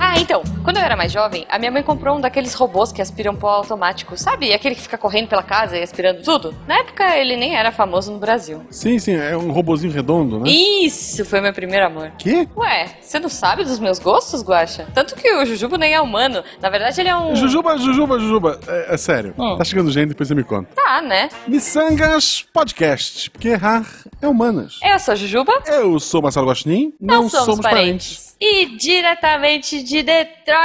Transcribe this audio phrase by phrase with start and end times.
[0.00, 3.00] Ah, então, quando eu era mais jovem, a minha mãe comprou um daqueles robôs que
[3.00, 4.52] aspiram pó automático, sabe?
[4.52, 6.54] Aquele que fica correndo pela casa e aspirando tudo.
[6.66, 8.60] Na época, ele nem era famoso no Brasil.
[8.70, 10.50] Sim, sim, é um robozinho redondo, né?
[10.50, 12.12] Isso foi meu primeiro amor.
[12.18, 12.46] Que?
[12.54, 14.86] Ué, você não sabe dos meus gostos, Guaxa?
[14.92, 16.44] Tanto que o Jujubo nem é humano.
[16.60, 17.34] Na verdade, ele é um.
[17.34, 19.32] Jujuba, Jujuba, Jujuba, é, é sério.
[19.38, 19.56] Hum.
[19.56, 20.68] Tá chegando gente, depois você me conta.
[20.74, 21.30] Tá, né?
[21.46, 23.86] Missangas Podcast, porque errar
[24.20, 24.80] é humanas.
[24.84, 25.62] Eu sou a Jujuba.
[25.64, 28.36] Eu sou Marcelo Gostin, não, somos, parentes.
[28.40, 30.57] E diretamente de Detroit,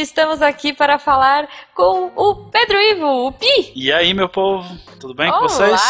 [0.00, 3.72] estamos aqui para falar com o Pedro Ivo, o Pi.
[3.74, 4.66] E aí, meu povo,
[4.98, 5.80] tudo bem com Olá, vocês?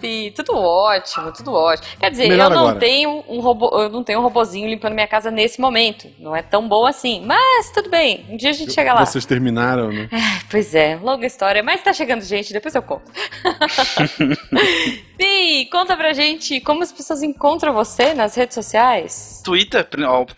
[0.00, 1.86] Pi, tudo ótimo, tudo ótimo.
[1.98, 2.78] Quer dizer, Melhor eu não agora.
[2.78, 6.08] tenho um robô, eu não tenho um robozinho limpando minha casa nesse momento.
[6.18, 8.26] Não é tão bom assim, mas tudo bem.
[8.28, 9.04] Um dia a gente chega lá.
[9.04, 10.08] Vocês terminaram, né?
[10.50, 13.10] Pois é, longa história, mas tá chegando gente, depois eu conto.
[15.18, 19.42] Pi, conta pra gente como as pessoas encontram você nas redes sociais.
[19.44, 19.84] Twitter,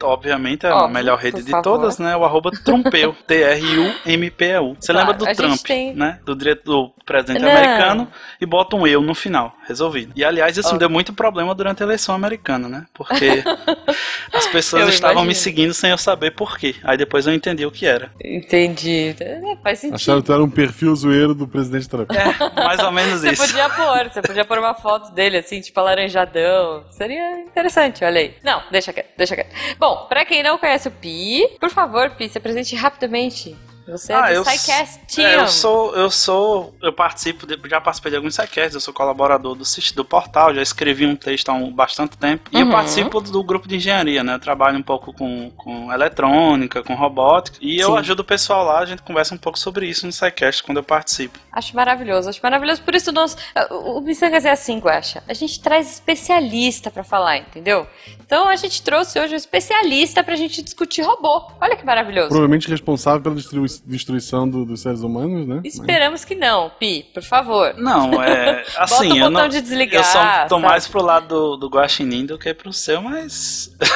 [0.02, 1.62] obviamente, é a Óbvio, melhor rede de favor.
[1.62, 2.16] todas, né?
[2.16, 4.76] O arroba Trumpeu, T-R-U-M-P-E-U.
[4.80, 6.18] Você Claro, lembra do a Trump, tem- né?
[6.24, 7.50] Do, do presidente Não.
[7.50, 8.08] americano
[8.40, 10.12] e bota um eu no final, resolvido.
[10.16, 10.78] E aliás, isso Ó.
[10.78, 12.86] deu muito problema durante a eleição americana, né?
[12.94, 13.42] Porque
[14.32, 15.42] as pessoas Eu estavam me imagino.
[15.42, 16.74] seguindo sem eu saber por quê.
[16.84, 18.10] Aí depois eu entendi o que era.
[18.24, 19.14] Entendi.
[19.20, 19.96] É, faz sentido.
[19.96, 22.10] Acharam que tu era um perfil zoeiro do presidente Trump.
[22.12, 23.46] É, mais ou menos Você isso.
[23.46, 26.84] podia pôr, você podia pôr uma foto dele assim, tipo alaranjadão.
[26.90, 28.34] Seria interessante, olha aí.
[28.42, 29.54] Não, deixa quieto, deixa quieto.
[29.78, 33.56] Bom, pra quem não conhece o Pi, por favor, Pi, se apresente rapidamente.
[33.90, 35.26] Você é do eu, SciCast Team.
[35.28, 38.92] é, eu sou, eu sou, eu participo, de, já participei de alguns sidecasts, eu sou
[38.94, 42.48] colaborador do, do portal, já escrevi um texto há um, bastante tempo.
[42.52, 42.72] E eu Uhum.
[42.72, 44.34] participo do grupo de engenharia, né?
[44.34, 47.58] Eu trabalho um pouco com, com eletrônica, com robótica.
[47.60, 47.98] E eu Sim.
[47.98, 50.84] ajudo o pessoal lá, a gente conversa um pouco sobre isso no SciCast quando eu
[50.84, 51.38] participo.
[51.52, 52.82] Acho maravilhoso, acho maravilhoso.
[52.82, 53.36] Por isso, nós,
[53.70, 55.22] o o Missangas é assim, Guaxa.
[55.28, 57.86] A gente traz especialista pra falar, entendeu?
[58.24, 61.50] Então a gente trouxe hoje um especialista pra gente discutir robô.
[61.60, 62.28] Olha que maravilhoso.
[62.28, 65.60] Provavelmente responsável pela destrui- destruição do- dos seres humanos, né?
[65.64, 67.74] Esperamos que não, Pi, por favor.
[67.76, 68.64] Não, é.
[68.76, 69.48] Assim, Bota o eu não.
[69.48, 70.66] de desligar, eu só tô sabe?
[70.66, 73.74] mais pro lado do, do Guaxinim do que pro seu, mas.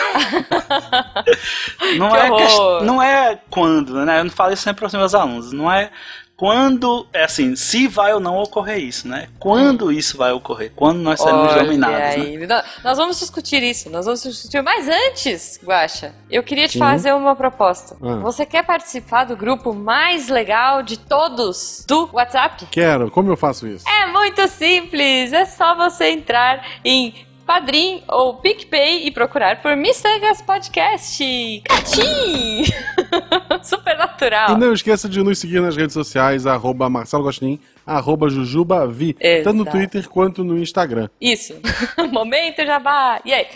[1.99, 4.21] não, Que é não é quando, né?
[4.21, 5.53] Eu não falo isso sempre pros meus alunos.
[5.53, 5.91] Não é
[6.37, 7.07] quando.
[7.13, 9.29] É assim, se vai ou não ocorrer isso, né?
[9.39, 10.73] Quando isso vai ocorrer?
[10.75, 12.11] Quando nós seremos Olha dominados, né?
[12.15, 12.47] aí.
[12.47, 14.63] Nó- Nós vamos discutir isso, nós vamos discutir.
[14.63, 16.79] Mas antes, Guaxa, eu queria te Sim.
[16.81, 17.97] fazer uma proposta.
[18.03, 18.17] Ah.
[18.17, 22.67] Você quer participar do grupo mais legal de todos do WhatsApp?
[22.71, 23.89] Quero, como eu faço isso?
[23.89, 27.15] É muito simples, é só você entrar em
[27.47, 31.63] Padrim ou PicPay e procurar por Missangas Podcast.
[31.65, 32.65] Catim!
[33.63, 34.57] Super natural.
[34.57, 39.59] E não esqueça de nos seguir nas redes sociais, arroba Marcelo Gostin, arroba Jujubavi, tanto
[39.59, 41.09] no Twitter quanto no Instagram.
[41.21, 41.55] Isso.
[42.11, 43.21] Momento jabá.
[43.25, 43.47] E aí?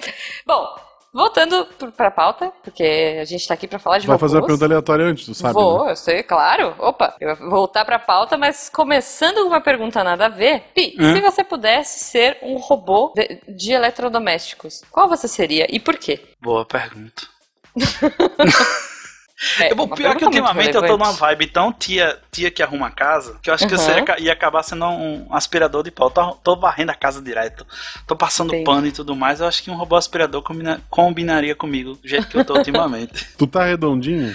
[0.47, 0.88] Bom,
[1.18, 4.40] voltando pro- pra pauta, porque a gente tá aqui pra falar de Vai fazer uma
[4.40, 4.58] robôs.
[4.58, 5.54] pergunta aleatória antes, tu sabe?
[5.54, 5.92] Vou, né?
[5.92, 6.74] eu sei, claro.
[6.78, 10.62] Opa, eu vou voltar pra pauta, mas começando com uma pergunta nada a ver.
[10.74, 11.14] Pi, Hã?
[11.14, 16.20] se você pudesse ser um robô de, de eletrodomésticos, qual você seria e por quê?
[16.40, 17.22] Boa pergunta.
[19.60, 22.60] É, Eu vou, uma pior que ultimamente eu tô numa vibe tão tia, tia que
[22.60, 23.84] arruma a casa, que eu acho que eu Uhum.
[23.84, 26.06] seria, ca- ia acabar sendo um aspirador de pó.
[26.06, 27.65] Eu Tô, tô varrendo a casa direto,
[28.06, 28.65] tô passando Entendi.
[28.65, 29.41] pano e tudo mais.
[29.41, 33.28] Eu acho que um robô aspirador combina- combinaria comigo do jeito que eu tô ultimamente.
[33.38, 34.34] Tu tá redondinho?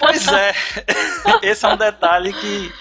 [0.00, 0.54] pois é,
[1.42, 2.72] esse é um detalhe que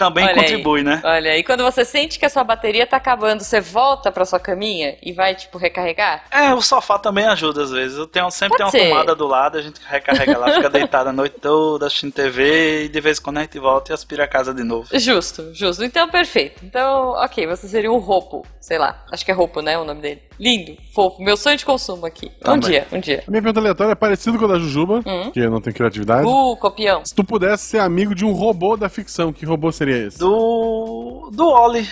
[0.00, 0.38] também Olha aí.
[0.40, 1.02] contribui, né?
[1.04, 4.40] Olha, e quando você sente que a sua bateria tá acabando, você volta pra sua
[4.40, 6.24] caminha e vai, tipo, recarregar?
[6.30, 7.98] É, o sofá também ajuda às vezes.
[7.98, 8.90] Eu tenho, sempre Pode tem uma ser.
[8.90, 12.88] tomada do lado, a gente recarrega lá, fica deitado a noite toda assistindo TV e
[12.88, 14.88] de vez em quando a gente volta e aspira a casa de novo.
[14.98, 15.84] Justo, justo.
[15.84, 16.64] Então, perfeito.
[16.64, 19.04] Então, ok, você seria um roupo, sei lá.
[19.12, 20.22] Acho que é roupo, né, o nome dele.
[20.38, 22.26] Lindo, fofo, meu sonho de consumo aqui.
[22.40, 22.60] Um Também.
[22.70, 23.22] dia, um dia.
[23.26, 25.30] A minha pergunta aleatória é parecida com a da Jujuba, Hum.
[25.30, 26.26] que eu não tenho criatividade.
[26.26, 27.04] Uh, copião.
[27.04, 30.18] Se tu pudesse ser amigo de um robô da ficção, que robô seria esse?
[30.18, 31.30] Do.
[31.32, 31.88] Do Oli.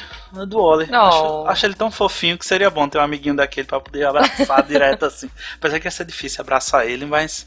[0.47, 0.87] Do Oli.
[0.87, 1.07] Não.
[1.09, 4.63] Acho, acho ele tão fofinho que seria bom ter um amiguinho daquele pra poder abraçar
[4.67, 5.31] direto assim.
[5.57, 7.47] Apesar que ia ser difícil abraçar ele, mas.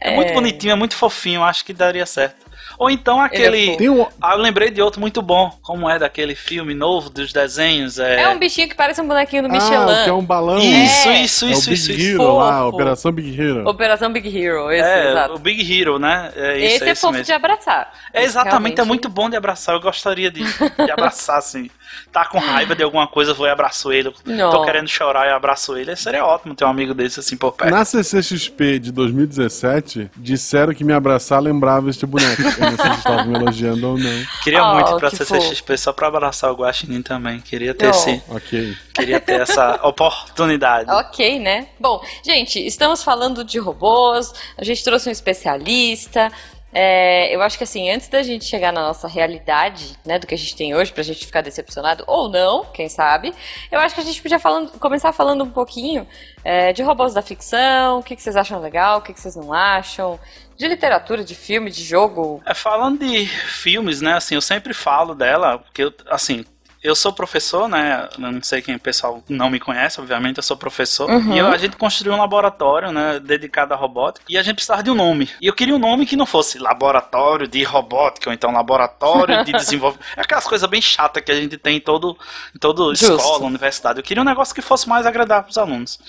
[0.00, 0.16] É, É.
[0.16, 2.44] muito bonitinho, é muito fofinho, acho que daria certo.
[2.82, 3.76] Ou então é aquele.
[3.76, 4.04] Tem um...
[4.20, 5.56] ah, eu lembrei de outro muito bom.
[5.62, 7.96] Como é daquele filme novo dos desenhos?
[7.98, 10.02] É, É um bichinho que parece um bonequinho do Ah, Michelin.
[10.04, 10.58] que é um balão.
[10.58, 11.22] Isso, É.
[11.22, 11.92] isso, É o isso, Big isso.
[11.92, 12.20] isso.
[12.22, 12.66] Hero lá.
[12.66, 13.68] Operação Big Hero.
[13.68, 15.34] Operação Big Hero, esse, É, exato.
[15.34, 16.32] o Big Hero, né?
[16.34, 17.24] É isso, esse é é isso fofo mesmo.
[17.26, 17.92] de abraçar.
[18.12, 19.74] É exatamente, é muito bom de abraçar.
[19.76, 20.42] Eu gostaria de,
[20.84, 21.70] de abraçar, assim.
[22.10, 24.12] tá com raiva de alguma coisa, vou e abraço ele.
[24.26, 24.50] Não.
[24.50, 25.94] Tô querendo chorar e abraço ele.
[25.94, 27.70] Seria ótimo ter um amigo desse assim por perto.
[27.70, 32.42] Na CCXP de 2017, disseram que me abraçar lembrava este boneco.
[32.72, 34.26] Eu não sei se eles estavam me elogiando ou não.
[34.42, 37.40] Queria Oh, muito ir pra que CCXP só pra abraçar o Guaxinim também.
[37.40, 38.76] Queria ter, esse, Ok.
[38.94, 40.90] queria ter essa oportunidade.
[40.90, 41.68] Ok, né?
[41.78, 46.30] Bom, gente, estamos falando de robôs, a gente trouxe um especialista.
[46.74, 50.34] É, eu acho que assim, antes da gente chegar na nossa realidade, né, do que
[50.34, 53.34] a gente tem hoje, pra gente ficar decepcionado, ou não, quem sabe,
[53.70, 56.08] eu acho que a gente podia falando, começar falando um pouquinho
[56.42, 59.36] é, de robôs da ficção, o que, que vocês acham legal, o que, que vocês
[59.36, 60.18] não acham,
[60.56, 62.42] de literatura, de filme, de jogo.
[62.46, 66.44] É, falando de filmes, né, assim, eu sempre falo dela, porque, eu, assim,
[66.82, 70.56] eu sou professor, né, não sei quem o pessoal não me conhece, obviamente, eu sou
[70.56, 71.32] professor, Uhum.
[71.32, 74.82] e eu- a gente construiu um laboratório, né, dedicado à robótica, e a gente precisava
[74.82, 75.30] de um nome.
[75.40, 79.52] E eu queria um nome que não fosse laboratório de robótica, ou então laboratório de
[79.52, 82.18] desenvolvimento, é aquelas coisas bem chatas que a gente tem em todo,
[82.54, 83.14] em toda Justo.
[83.16, 84.00] escola, universidade.
[84.00, 86.00] Eu queria um negócio que fosse mais agradável para os alunos.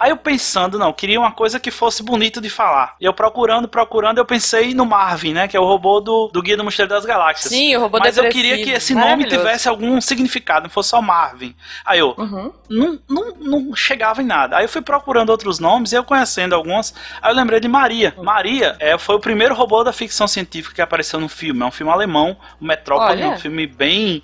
[0.00, 2.96] Aí eu pensando, não, queria uma coisa que fosse bonito de falar.
[2.98, 5.46] E eu procurando, procurando, eu pensei no Marvin, né?
[5.46, 7.52] Que é o robô do, do Guia do Mosteiro das Galáxias.
[7.52, 11.02] Sim, o robô Mas eu queria que esse nome tivesse algum significado, não fosse só
[11.02, 11.54] Marvin.
[11.84, 12.50] Aí eu, Uhum.
[12.70, 14.56] não, não, não chegava em nada.
[14.56, 18.14] Aí eu fui procurando outros nomes, e eu conhecendo alguns, aí eu lembrei de Maria.
[18.16, 21.60] Maria é, foi o primeiro robô da ficção científica que apareceu no filme.
[21.62, 24.22] É um filme alemão, o Metrópole, é um filme bem.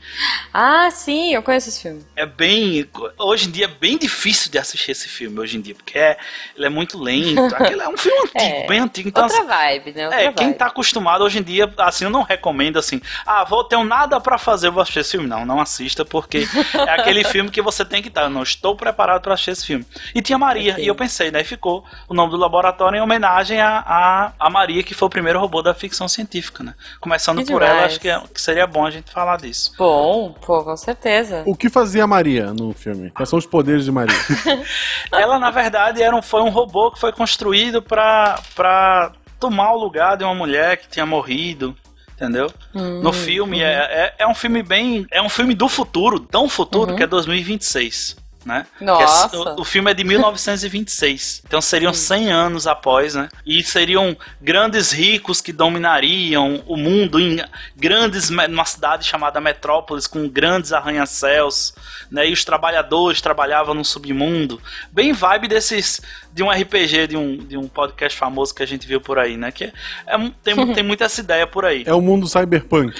[0.52, 2.02] Ah, sim, eu conheço esse filme.
[2.16, 2.88] É bem.
[3.18, 6.16] Hoje em dia é bem difícil de assistir esse filme, hoje em dia, porque é,
[6.56, 7.40] ele é muito lento.
[7.54, 8.66] Aquele é um filme antigo, É.
[8.66, 9.08] bem antigo.
[9.08, 10.04] Então, Outra vibe, né?
[10.06, 10.58] Outra é, quem vibe.
[10.58, 14.20] tá acostumado hoje em dia, assim, eu não recomendo assim, ah, vou ter um nada
[14.20, 15.26] pra fazer, eu vou assistir esse filme.
[15.26, 18.22] Não, não assista, porque é aquele filme que você tem que estar.
[18.22, 19.86] Eu não estou preparado pra assistir esse filme.
[20.14, 20.84] E tinha Maria, Ok.
[20.84, 24.82] e eu pensei, daí ficou o nome do laboratório em homenagem a, a, a Maria,
[24.82, 26.74] que foi o primeiro robô da ficção científica, né?
[27.00, 27.92] Começando Que por ela, demais.
[27.92, 29.72] acho que, é- que seria bom a gente falar disso.
[29.78, 31.42] Bom, pô, com certeza.
[31.46, 33.10] O que fazia a Maria no filme?
[33.10, 34.14] Quais são os poderes de Maria?
[35.12, 39.78] Ela, na verdade, era um, foi um robô que foi construído pra, pra tomar o
[39.78, 41.76] lugar de uma mulher que tinha morrido.
[42.14, 42.50] Entendeu?
[42.74, 45.06] Hum, No filme é, é, é um filme bem.
[45.10, 46.96] É um filme do futuro, tão futuro Uhum.
[46.96, 48.16] que é 2026.
[48.46, 48.64] Né?
[48.80, 49.36] Nossa.
[49.36, 51.42] É- o, o filme é de 1926.
[51.44, 53.28] Então seriam 100 anos após, né?
[53.44, 57.42] E seriam grandes ricos que dominariam o mundo em
[57.74, 58.30] grandes.
[58.30, 61.74] numa cidade chamada Metrópolis, com grandes arranha-céus,
[62.08, 62.28] né?
[62.28, 64.62] E os trabalhadores trabalhavam no submundo.
[64.92, 66.00] Bem vibe desses.
[66.32, 69.36] De um RPG, de um, de um podcast famoso que a gente viu por aí,
[69.36, 69.50] né?
[69.50, 69.72] Que é,
[70.06, 71.82] é tem, tem muita essa ideia por aí.
[71.84, 72.94] É o mundo cyberpunk.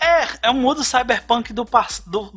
[0.00, 1.66] É, é um mundo cyberpunk do,
[2.06, 2.32] do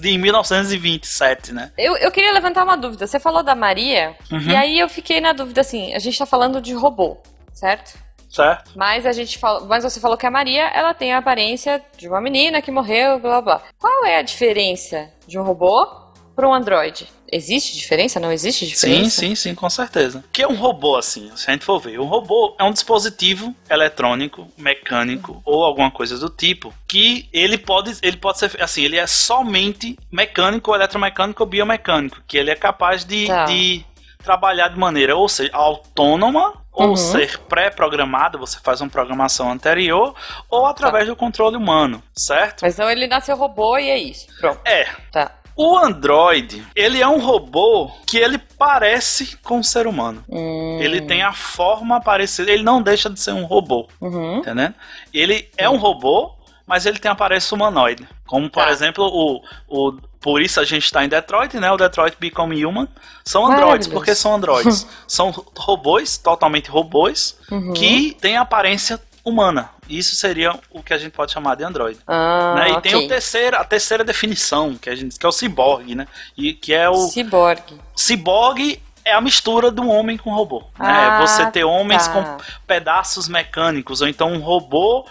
[0.00, 1.70] de 1927, né?
[1.78, 3.06] Eu, eu queria levantar uma dúvida.
[3.06, 4.40] Você falou da Maria, Uhum.
[4.40, 7.16] e aí eu fiquei na dúvida assim: a gente tá falando de robô,
[7.52, 7.98] certo?
[8.30, 8.72] Certo?
[8.74, 12.08] Mas a gente fala, mas você falou que a Maria, ela tem a aparência de
[12.08, 13.40] uma menina que morreu, blá.
[13.40, 13.62] blá.
[13.78, 15.86] Qual é a diferença de um robô
[16.34, 17.06] para um androide?
[17.30, 18.20] Existe diferença?
[18.20, 19.10] Não existe Sim, diferença?
[19.20, 20.18] sim, sim, com certeza.
[20.18, 21.30] O que é um robô, assim?
[21.36, 26.18] Se a gente for ver, um robô é um dispositivo eletrônico, mecânico ou alguma coisa
[26.18, 31.48] do tipo que ele pode, ele pode ser, assim, ele é somente mecânico, eletromecânico ou
[31.48, 33.46] biomecânico, que ele é capaz de, Tá.
[33.46, 33.84] de
[34.22, 36.96] trabalhar de maneira, ou seja, autônoma ou Uhum.
[36.96, 40.14] ser pré-programado, você faz uma programação anterior,
[40.50, 42.62] ou através do controle humano, certo?
[42.62, 44.26] Mas então ele nasceu robô e é isso.
[44.40, 44.60] Pronto.
[44.64, 45.30] É, Tá.
[45.56, 50.24] O Android, ele é um robô que ele parece com um ser humano.
[50.28, 54.38] Hum, Ele tem a forma parecida, ele não deixa de ser um robô, Uhum.
[54.38, 54.72] entendeu?
[55.12, 56.32] Ele é um robô,
[56.66, 58.06] mas ele tem aparência humanoide.
[58.26, 58.70] Como, por Tá.
[58.70, 59.92] exemplo, o, o.
[60.20, 61.70] Por isso a gente está em Detroit, né?
[61.70, 62.88] O Detroit Become Human.
[63.22, 63.86] São androides.
[63.86, 63.90] Maravilhoso.
[63.90, 64.86] Por que são androides?
[65.06, 67.74] são robôs, totalmente robôs, Uhum.
[67.74, 69.70] que têm aparência humana.
[69.88, 72.00] Isso seria o que a gente pode chamar de androide.
[72.06, 72.68] Ah, né?
[72.68, 72.82] E ok.
[72.92, 76.06] tem o terceira, a terceira definição, que, a gente, que é o ciborgue, né?
[76.36, 76.94] E que é o.
[77.08, 77.80] Ciborgue.
[77.96, 80.60] Ciborgue é a mistura do homem com robô.
[80.60, 80.66] né?
[80.78, 82.12] Ah, É você ter homens tá.
[82.12, 85.06] com pedaços mecânicos, ou então um robô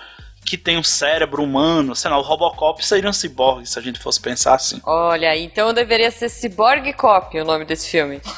[0.45, 3.99] que tem um cérebro humano, sei lá, o Robocop seria um ciborgue, se a gente
[3.99, 4.81] fosse pensar assim.
[4.85, 8.21] Olha, então deveria ser Cyborg Cop o nome desse filme.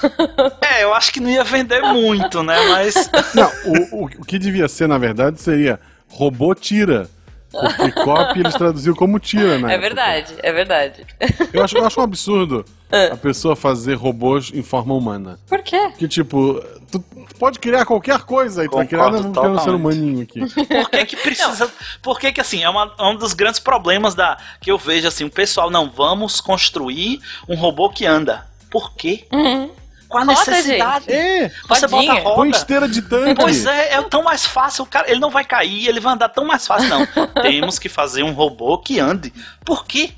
[0.62, 2.58] É, eu acho que não ia vender muito, né?
[2.70, 3.10] Mas.
[3.34, 7.10] Não, o, o, o que devia ser, na verdade, seria robô tira.
[7.52, 9.76] Porque copy eles traduziram como tira, né?
[9.76, 11.06] é verdade, é verdade.
[11.54, 13.14] Eu acho, eu acho um absurdo Ah.
[13.14, 15.40] a pessoa fazer robôs em forma humana.
[15.48, 15.92] Por quê?
[15.98, 17.02] Que tipo, tu
[17.46, 20.40] pode criar qualquer coisa tu vai criar Concordo criar um ser humaninho aqui.
[20.66, 21.72] Por que que precisa...
[22.02, 25.08] Por que que, assim, é, uma- é um dos grandes problemas da que eu vejo,
[25.08, 28.48] assim, o pessoal, não, vamos construir um robô que anda.
[28.72, 29.28] Por quê?
[29.32, 29.70] Uhum.
[30.10, 31.12] Qual a Roda, necessidade?
[31.12, 32.14] É, Você Rodinha.
[32.14, 32.58] bota põe roda.
[32.58, 33.36] esteira de tanque.
[33.42, 34.84] Pois é, é tão mais fácil.
[34.84, 36.88] O cara, ele não vai cair, ele vai andar tão mais fácil.
[36.90, 37.06] Não,
[37.44, 39.34] temos que fazer um robô que ande.
[39.66, 40.12] Por quê?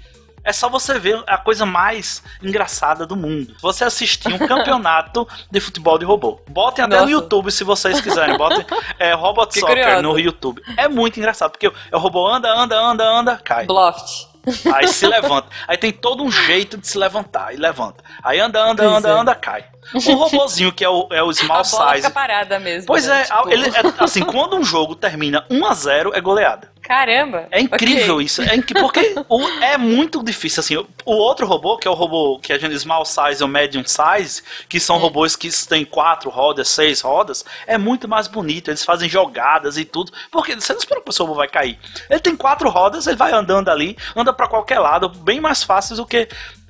[0.47, 3.53] É só você ver a coisa mais engraçada do mundo.
[3.61, 6.39] Você assistir um campeonato de futebol de robô.
[6.47, 7.05] Botem até Nossa.
[7.05, 8.37] no YouTube se vocês quiserem.
[8.37, 8.65] Botem
[8.97, 10.63] é, Robot Que Soccer no YouTube.
[10.77, 13.65] É muito engraçado, porque o robô anda, anda, anda, anda, cai.
[13.65, 14.25] Bloft.
[14.73, 15.49] Aí se levanta.
[15.67, 17.53] Aí tem todo um jeito de se levantar.
[17.53, 18.01] E levanta.
[18.23, 19.11] Aí anda, anda, Pois anda, é.
[19.11, 19.65] anda, cai.
[19.93, 21.95] Um robozinho que é o, é o A small bola size.
[22.01, 22.87] fica parada mesmo.
[22.87, 23.21] Pois né?
[23.21, 26.69] é, Tipo, ele, é, assim, quando um jogo termina 1 a 0 é goleada.
[26.81, 27.47] Caramba.
[27.51, 28.25] É incrível ok.
[28.25, 28.41] isso.
[28.41, 30.77] É porque o- é muito difícil, assim.
[30.77, 33.83] O, o outro robô, que é o robô que a gente small size ou medium
[33.85, 38.69] size, que são robôs que têm quatro rodas, seis rodas, é muito mais bonito.
[38.69, 40.11] Eles fazem jogadas e tudo.
[40.31, 41.77] Porque você não espera que o seu robô vai cair.
[42.09, 45.95] Ele tem quatro rodas, ele vai andando ali, anda pra qualquer lado, bem mais fácil
[45.97, 46.27] do que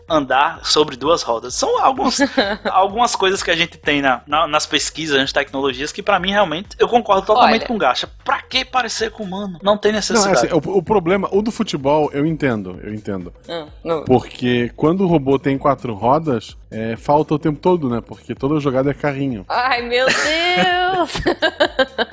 [0.10, 1.54] andar sobre duas rodas.
[1.54, 2.20] São alguns,
[2.72, 6.32] algumas coisas que a gente tem na, na- nas pesquisas, nas tecnologias, que pra mim
[6.32, 7.68] realmente eu concordo totalmente Olha.
[7.68, 8.10] com o Gacha.
[8.24, 9.60] Pra que parecer com humano?
[9.62, 10.38] Não tem Não, é necessidade.
[10.38, 13.34] assim, o, o problema, o do futebol, eu entendo, eu entendo.
[13.50, 18.02] Hum, Porque quando o robô tem quatro rodas, é, falta o tempo todo, né?
[18.06, 19.46] Porque toda jogada é carrinho.
[19.50, 21.12] Ai, meu Deus!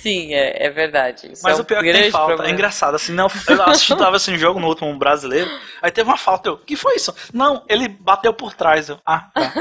[0.00, 1.32] Sim, é, é verdade.
[1.32, 2.28] Isso Mas é o pior é que tem falta.
[2.28, 2.50] problema.
[2.50, 5.50] É engraçado, assim, não, eu assisti, tava esse jogo no último brasileiro,
[5.82, 7.14] aí teve uma falta, eu, que foi isso?
[7.32, 9.52] Não, ele bateu por trás, eu, ah, tá.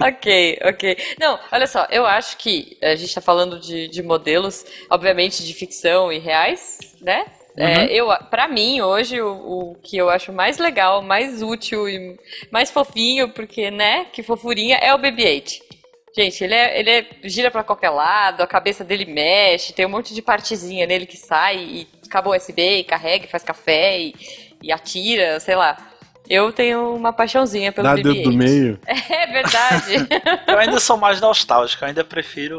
[0.06, 0.98] ok, ok.
[1.18, 5.54] Não, olha só, eu acho que a gente tá falando de, de modelos, obviamente, de
[5.54, 7.24] ficção e reais, né?
[7.56, 9.30] É, eu, pra mim, hoje, o,
[9.70, 12.18] o que eu acho mais legal, mais útil e
[12.50, 15.73] mais fofinho, porque, né, que fofurinha, é o BB-8.
[16.16, 19.88] Gente, ele, é, ele é- gira pra qualquer lado, a cabeça dele mexe, tem um
[19.88, 24.14] monte de partezinha nele que sai e cabo USB, e carrega, e faz café e,
[24.62, 25.76] e atira, sei lá.
[26.30, 28.02] Eu tenho uma paixãozinha pelo Dá BB-8.
[28.02, 28.78] dedo do meio.
[28.86, 29.94] É verdade.
[30.46, 32.56] Eu ainda sou mais nostálgico, eu ainda prefiro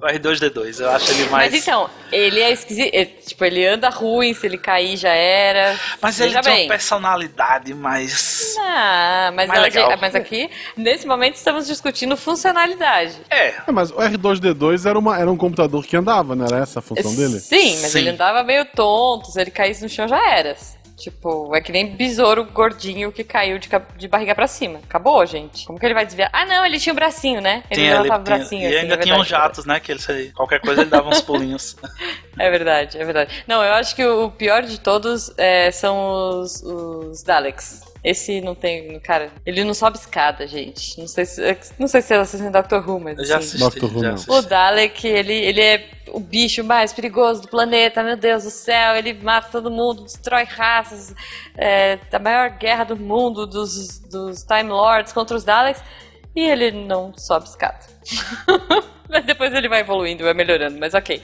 [0.00, 1.50] o R2D2, eu acho ele mais...
[1.52, 2.94] Mas então, ele é esquisito.
[2.94, 5.78] é, Tipo, ele anda ruim, se ele cair já era.
[6.00, 6.62] Mas ele Veja tem bem.
[6.64, 8.54] uma personalidade mais...
[8.60, 9.98] Ah, mas, Mais legal.
[10.00, 13.16] mas aqui, nesse momento, estamos discutindo funcionalidade.
[13.30, 16.78] É, É, mas o R2D2 era, uma, era um computador que andava, não era essa
[16.78, 17.40] a função dele?
[17.40, 17.98] Sim, mas Sim.
[17.98, 20.56] ele andava meio tonto, se ele caísse no chão já era.
[20.98, 24.80] Tipo, é que nem besouro gordinho que caiu de, de barriga pra cima.
[24.80, 25.64] Acabou, gente.
[25.64, 26.28] Como que ele vai desviar?
[26.32, 27.62] Ah, não, ele tinha o bracinho, né?
[27.70, 29.78] Ele tinha, ele levantava o tinha- bracinho e assim, ainda é tinha uns jatos, né,
[29.78, 31.76] que ele, qualquer coisa ele dava uns pulinhos.
[32.40, 33.42] É verdade, é verdade.
[33.48, 37.80] Não, eu acho que o pior de todos é, são os, os Daleks.
[38.02, 38.98] Esse não tem.
[39.00, 40.98] Cara, ele não sobe escada, gente.
[40.98, 43.18] Não sei se, não sei se é assim Doctor Who, mas.
[43.18, 44.14] Eu já assim, assisti, Doctor Who já não.
[44.14, 44.30] assisti.
[44.30, 48.96] o Dalek, ele, ele é o bicho mais perigoso do planeta, meu Deus do céu.
[48.96, 51.14] Ele mata todo mundo, destrói raças.
[51.56, 55.82] É, a maior guerra do mundo dos, dos Time Lords contra os Daleks.
[56.36, 57.80] E ele não sobe escada.
[59.08, 61.20] mas depois ele vai evoluindo, vai melhorando, mas ok.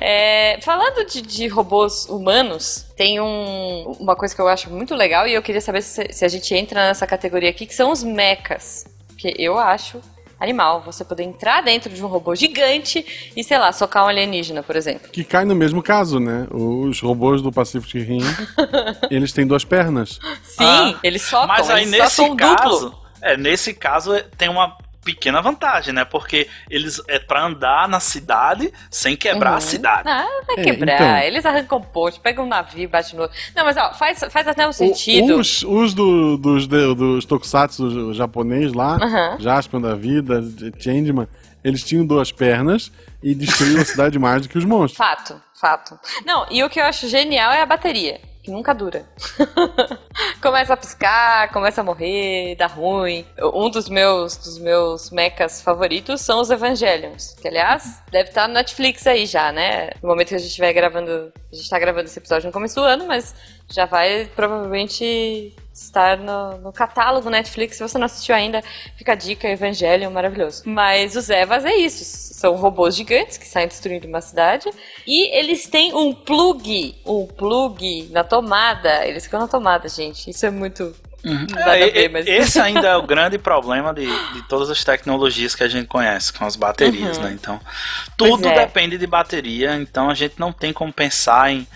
[0.00, 5.26] É, falando de, de robôs humanos, tem um- uma coisa que eu acho muito legal
[5.26, 8.02] e eu queria saber se, se a gente entra nessa categoria aqui, que são os
[8.02, 8.86] mechas.
[9.18, 10.00] Que eu acho
[10.40, 13.04] animal você poder entrar dentro de um robô gigante
[13.36, 15.10] e, sei lá, socar um alienígena, por exemplo.
[15.10, 16.46] Que cai no mesmo caso, né?
[16.50, 18.22] Os robôs do Pacific Rim,
[19.10, 20.18] eles têm duas pernas.
[20.42, 22.98] Sim, Ah, eles socam, Mas aí eles nesse socam caso, duplo.
[23.20, 24.74] é, nesse caso tem uma
[25.14, 26.04] pequena vantagem, né?
[26.04, 29.60] Porque eles é pra andar na cidade sem quebrar a Uhum.
[29.60, 30.08] cidade.
[30.08, 30.94] Ah, vai É, quebrar.
[30.94, 31.18] então.
[31.18, 33.36] Eles arrancam posto, pegam um navio e bate no outro.
[33.54, 35.36] Não, mas ó, faz, faz até um O- sentido.
[35.38, 39.36] os os do- dos, de- dos tokusatsu japonês lá, Aham.
[39.40, 40.42] Jaspion da vida,
[40.78, 41.28] Changeman,
[41.62, 42.90] eles tinham duas pernas
[43.22, 44.96] e destruíam a cidade mais do que os monstros.
[44.96, 45.98] Fato, fato.
[46.24, 49.04] Não, e o que eu acho genial é a bateria, que nunca dura.
[50.40, 53.24] começa a piscar, começa a morrer, dá ruim.
[53.54, 58.54] Um dos meus, dos meus mechas favoritos são os Evangelions, que aliás deve estar no
[58.54, 59.90] Netflix aí já, né?
[60.02, 62.74] No momento que a gente estiver gravando, a gente tá gravando esse episódio no começo
[62.74, 63.34] do ano, mas
[63.70, 67.76] já vai provavelmente estar no, no catálogo Netflix.
[67.76, 68.62] Se você não assistiu ainda,
[68.96, 70.62] fica a dica, Evangelion, maravilhoso.
[70.66, 74.68] Mas os Evas é isso, são robôs gigantes que saem destruindo uma cidade
[75.06, 79.06] e eles têm um plug, um plug na tomada.
[79.06, 80.28] Eles ficam na tomada, gente.
[80.30, 84.42] Isso é muito nada É, ver, mas Esse ainda é o grande problema de, de
[84.48, 87.24] todas as tecnologias que a gente conhece, com as baterias, Uhum.
[87.24, 87.32] né?
[87.32, 87.60] Então,
[88.16, 88.66] tudo é.
[88.66, 91.66] depende de bateria, então a gente não tem como pensar em,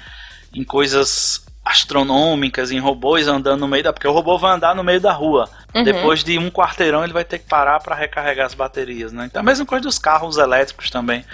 [0.54, 3.92] em coisas astronômicas, em robôs andando no meio da.
[3.92, 5.48] Porque o robô vai andar no meio da rua.
[5.74, 5.82] Uhum.
[5.82, 9.26] Depois de um quarteirão ele vai ter que parar para recarregar as baterias, né?
[9.26, 11.24] Então a mesma coisa dos carros elétricos também,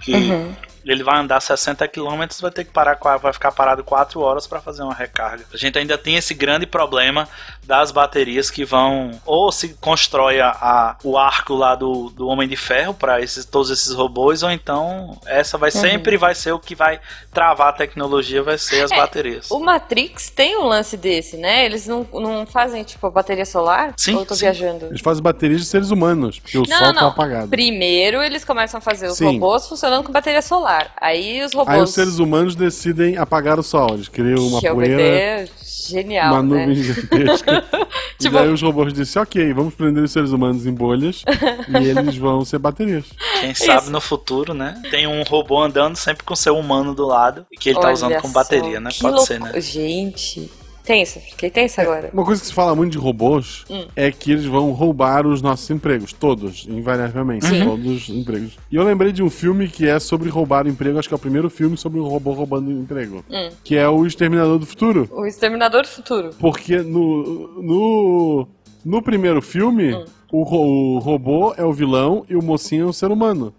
[0.00, 0.54] que Uhum.
[0.84, 4.60] Ele vai andar 60 km, vai ter que parar, vai ficar parado 4 horas para
[4.60, 5.44] fazer uma recarga.
[5.52, 7.28] A gente ainda tem esse grande problema
[7.64, 12.46] das baterias que vão ou se constrói a, a- o arco lá do, do Homem
[12.48, 16.58] de Ferro para esses, todos esses robôs, ou então essa vai sempre vai ser o
[16.58, 17.00] que vai
[17.32, 19.50] travar a tecnologia, vai ser as É, baterias.
[19.50, 21.64] O Matrix tem um lance desse, né?
[21.64, 23.94] Eles não, não fazem, tipo, a bateria solar?
[23.96, 24.40] Sim, Ou eu tô sim.
[24.42, 24.86] viajando?
[24.86, 27.08] Eles fazem baterias de seres humanos, porque o Não, sol não, tá não.
[27.08, 27.48] apagado.
[27.48, 29.24] Primeiro eles começam a fazer os Sim.
[29.24, 30.73] robôs funcionando com bateria solar.
[31.00, 31.74] Aí os robôs.
[31.76, 33.94] Aí os seres humanos decidem apagar o sol.
[33.94, 35.48] Eles criam uma que é uma poeira, ideia
[35.86, 36.66] genial, uma né?
[36.66, 37.64] nuvem gigantesca.
[38.18, 41.24] Tipo- E daí os robôs dizem, ok, vamos prender os seres humanos em bolhas
[41.68, 43.04] e eles vão ser baterias.
[43.40, 44.80] Quem sabe no futuro, né?
[44.90, 47.94] Tem um robô andando sempre com seu humano do lado e que ele tá Olha
[47.94, 48.90] usando como bateria, né?
[49.00, 49.60] Pode louco- ser, né?
[49.60, 50.50] Gente,
[50.84, 52.10] tenso, fiquei tenso agora.
[52.12, 53.86] Uma coisa que se fala muito de robôs Hum.
[53.96, 57.64] é que eles vão roubar os nossos empregos, todos, invariavelmente, Sim.
[57.64, 58.58] todos os empregos.
[58.70, 61.16] E eu lembrei de um filme que é sobre roubar o emprego, acho que é
[61.16, 63.48] o primeiro filme sobre um robô roubando emprego, Hum.
[63.64, 65.08] que é o Exterminador do Futuro.
[65.12, 66.30] O Exterminador do Futuro.
[66.38, 68.48] Porque no, no,
[68.84, 70.04] no primeiro filme, Hum.
[70.32, 73.54] o, ro- o robô é o vilão e o mocinho é o ser humano.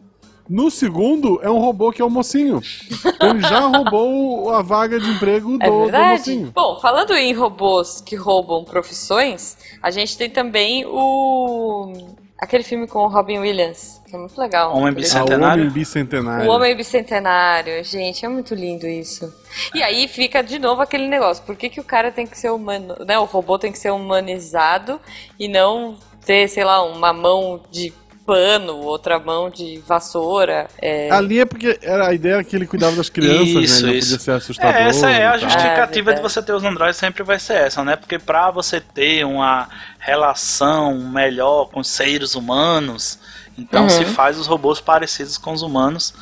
[0.47, 2.61] No segundo, é um robô que é o mocinho.
[3.21, 6.11] Ele já roubou a vaga de emprego É do, do verdade?
[6.19, 6.51] mocinho.
[6.53, 11.91] Bom, falando em robôs que roubam profissões, a gente tem também o.
[12.37, 14.71] aquele filme com o Robin Williams, que é muito legal.
[14.77, 15.61] Homem Ele- Ah, o Bicentenário?
[15.63, 16.49] Homem Bicentenário.
[16.51, 19.33] O Homem Bicentenário, gente, é muito lindo isso.
[19.73, 22.51] E aí fica de novo aquele negócio, por que, que o cara tem que ser
[22.51, 23.17] humano, né?
[23.17, 24.99] O robô tem que ser humanizado
[25.39, 27.91] e não ter, sei lá, uma mão de
[28.25, 30.67] pano, outra mão de vassoura.
[30.81, 31.09] É...
[31.11, 33.91] Ali é porque era a ideia que ele cuidava das crianças, Isso, né?
[33.91, 34.07] Não isso.
[34.09, 34.81] podia ser assustador.
[34.81, 37.53] É, essa é a e justificativa É, de você ter os androides sempre vai ser
[37.55, 37.95] essa, né?
[37.95, 43.19] Porque pra você ter uma relação melhor com os seres humanos,
[43.57, 43.89] então Uhum.
[43.89, 46.13] se faz os robôs parecidos com os humanos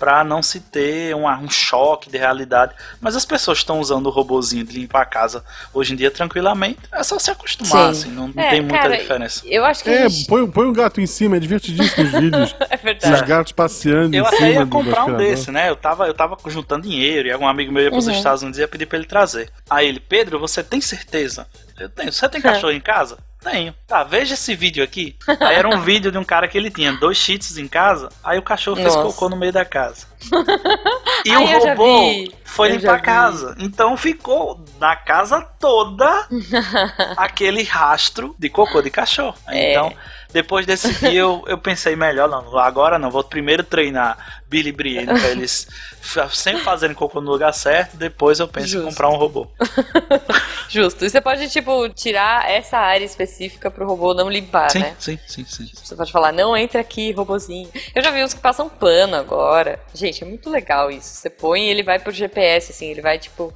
[0.00, 2.74] pra não se ter um, um choque de realidade.
[3.00, 6.80] Mas as pessoas estão usando o robozinho de limpar a casa hoje em dia tranquilamente.
[6.90, 8.00] É só se acostumar, Sim.
[8.00, 9.42] assim, não, não É, tem muita cara, diferença.
[9.46, 10.26] Eu acho que É, gente...
[10.26, 12.56] põe, põe um gato em cima, é divertidíssimo os vídeos.
[12.70, 13.26] é Os verdade.
[13.26, 15.68] gatos passeando Eu em até cima ia do comprar um desse, né?
[15.68, 18.14] Eu tava, eu tava juntando dinheiro e algum amigo meu ia pros Uhum.
[18.14, 19.50] Estados Unidos e ia pedir pra ele trazer.
[19.68, 21.46] Aí ele, Pedro, você tem certeza?
[21.78, 22.10] Eu tenho.
[22.12, 23.18] Você tem cachorro em casa?
[23.42, 23.74] Tenho.
[23.86, 25.16] Tá, veja esse vídeo aqui.
[25.26, 28.38] Aí era um vídeo de um cara que ele tinha dois cheats em casa, aí
[28.38, 29.08] o cachorro fez Nossa.
[29.08, 30.06] cocô no meio da casa.
[31.22, 33.54] E Ai, o robô foi Eu limpar a casa.
[33.58, 36.26] Então ficou na casa toda
[37.14, 39.36] aquele rastro de cocô de cachorro.
[39.46, 39.72] É.
[39.72, 39.92] Então,
[40.32, 45.06] depois desse dia eu, eu pensei melhor, não, agora não, vou primeiro treinar Billy Brienne
[45.06, 45.66] pra eles
[46.00, 48.88] fa- sempre fazerem cocô no lugar certo, depois eu penso em Justo.
[48.88, 49.46] comprar um robô.
[50.68, 51.04] Justo.
[51.04, 54.94] E você pode, tipo, tirar essa área específica pro robô não limpar, sim, né?
[54.98, 55.70] sim, sim, sim.
[55.72, 57.68] Você pode falar, não entra aqui, robozinho.
[57.94, 59.80] Eu já vi uns que passam pano agora.
[59.94, 61.08] Gente, é muito legal isso.
[61.14, 63.52] Você põe e ele vai por GPS, assim, ele vai, tipo.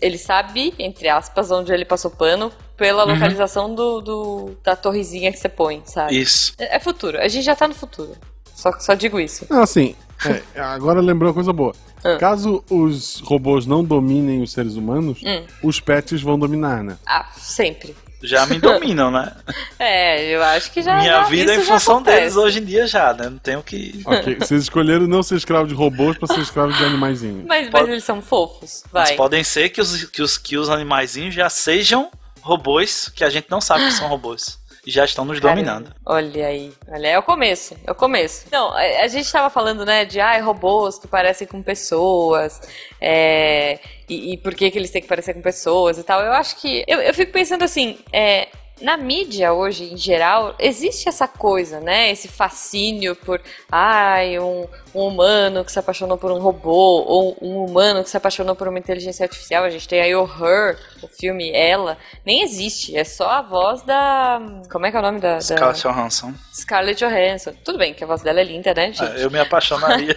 [0.00, 3.12] Ele sabe, entre aspas, onde ele passou pano pela Uhum.
[3.14, 6.18] localização do, do- da torrezinha que você põe, sabe?
[6.18, 6.54] Isso.
[6.58, 7.18] É, é futuro.
[7.18, 8.16] A gente já tá no futuro.
[8.54, 9.46] Só, só digo isso.
[9.50, 9.96] Não, assim,
[10.28, 11.74] é, agora lembrou uma coisa boa.
[12.04, 12.16] Ah.
[12.16, 15.44] Caso os robôs não dominem os seres humanos, Hum.
[15.62, 16.96] os pets vão dominar, né?
[17.06, 17.94] Ah, sempre.
[18.24, 19.32] Já me dominam, né?
[19.78, 20.96] É, eu acho que já.
[20.98, 22.18] Minha já- vida é em função acontece.
[22.20, 23.28] deles hoje em dia já, né?
[23.28, 24.00] Não tenho que.
[24.06, 27.44] Ok, vocês escolheram não ser escravo de robôs pra ser escravo de animaizinhos.
[27.48, 28.84] Mas, mas eles são fofos.
[28.92, 29.16] Mas Vai.
[29.16, 33.48] podem ser que os, que, os, que os animaizinhos já sejam robôs que a gente
[33.50, 34.58] não sabe que são robôs.
[34.86, 35.62] Já estão nos Caramba.
[35.62, 35.94] dominando.
[36.04, 36.72] Olha aí.
[36.88, 37.76] Olha, é o começo.
[37.86, 38.46] É o começo.
[38.50, 42.60] Não, a, a gente tava falando, né, de ah, robôs que parecem com pessoas.
[43.00, 46.20] é, e, e por que, que eles têm que parecer com pessoas e tal.
[46.20, 46.84] Eu acho que.
[46.86, 47.98] Eu, eu fico pensando assim.
[48.12, 48.48] É,
[48.82, 52.10] na mídia hoje, em geral, existe essa coisa, né?
[52.10, 53.40] Esse fascínio por,
[53.70, 58.16] ai, um, um humano que se apaixonou por um robô, ou um humano que se
[58.16, 59.64] apaixonou por uma inteligência artificial.
[59.64, 61.96] A gente tem aí o Her, o filme Ela.
[62.26, 64.40] Nem existe, é só a voz da.
[64.70, 65.34] Como é que é o nome da.
[65.34, 65.40] da...
[65.40, 66.34] Scarlett Johansson.
[66.52, 67.52] Scarlett Johansson.
[67.64, 69.02] Tudo bem que a voz dela é linda, né, gente?
[69.02, 70.16] Ah, Eu me apaixonaria.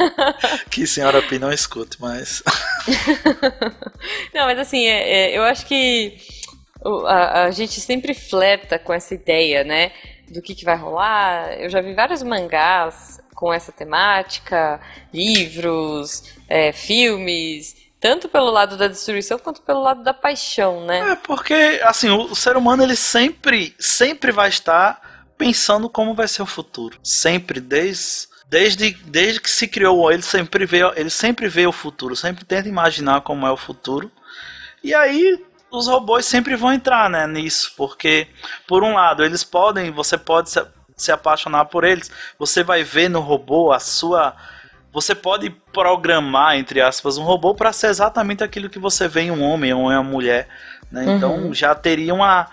[0.70, 2.42] que senhora Pi não escute, mas.
[4.32, 6.16] Não, mas assim, é- é, eu acho que
[7.06, 9.92] a, a gente sempre flerta com essa ideia, né?
[10.28, 11.52] Do que, que vai rolar.
[11.58, 14.80] Eu já vi vários mangás com essa temática,
[15.12, 21.12] livros, é, filmes, tanto pelo lado da destruição quanto pelo lado da paixão, né?
[21.12, 26.26] É porque, assim, o, o ser humano ele sempre, sempre vai estar pensando como vai
[26.26, 26.98] ser o futuro.
[27.02, 32.16] Sempre, desde, desde, desde que se criou, ele sempre vê, ele sempre vê o futuro,
[32.16, 34.10] sempre tenta imaginar como é o futuro.
[34.82, 38.28] E aí os robôs sempre vão entrar, né, nisso, porque
[38.66, 40.64] por um lado, eles podem, você pode se,
[40.96, 44.34] se apaixonar por eles, você vai ver no robô a sua
[44.90, 49.30] você pode programar, entre aspas, um robô para ser exatamente aquilo que você vê em
[49.30, 50.48] um homem ou em uma mulher.
[50.90, 51.04] Né?
[51.14, 51.54] Então uhum.
[51.54, 52.48] já teria uma,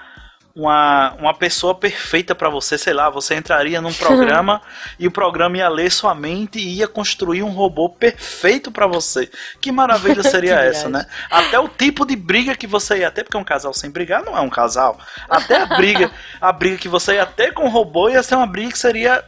[0.55, 4.61] uma, uma pessoa perfeita para você, sei lá, você entraria num programa
[4.97, 9.29] e o programa ia ler sua mente e ia construir um robô perfeito para você.
[9.59, 11.05] Que maravilha seria essa, né?
[11.29, 14.37] Até o tipo de briga que você ia ter, porque um casal sem brigar não
[14.37, 14.97] é um casal.
[15.29, 18.47] Até a briga, a briga que você ia ter com o robô ia ser uma
[18.47, 19.23] briga que seria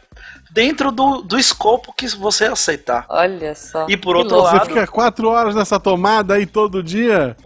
[0.50, 3.06] dentro do, do escopo que você aceitar.
[3.08, 3.86] Olha só.
[3.88, 4.58] E por outro lado.
[4.58, 7.36] Você fica quatro horas nessa tomada aí todo dia?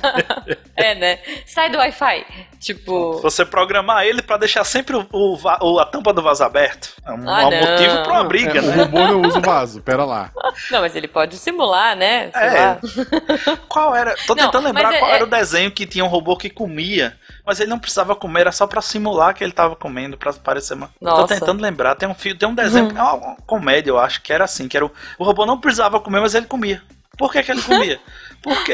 [0.76, 1.18] é, né?
[1.46, 2.26] Sai do Wi-Fi.
[2.58, 3.20] Tipo.
[3.20, 6.94] Você programar ele para deixar sempre o, o, a tampa do vaso aberto.
[7.04, 8.76] É um, ah, um motivo pra uma briga, é, né?
[8.76, 10.30] O robô não usa o vaso, pera lá.
[10.70, 12.30] Não, mas ele pode simular, né?
[12.32, 12.60] Sei é.
[12.60, 12.78] Lá.
[13.68, 14.14] Qual era?
[14.26, 17.16] Tô tentando não, lembrar qual é, era o desenho que tinha um robô que comia
[17.44, 20.74] mas ele não precisava comer, era só para simular que ele tava comendo, para parecer
[20.74, 20.90] uma.
[21.00, 21.22] Nossa.
[21.22, 22.98] Tô tentando lembrar, tem um filme, tem um desenho, uhum.
[22.98, 26.00] é uma comédia, eu acho, que era assim, que era o, o robô não precisava
[26.00, 26.82] comer, mas ele comia.
[27.16, 28.00] Por que, que ele comia?
[28.42, 28.72] Porque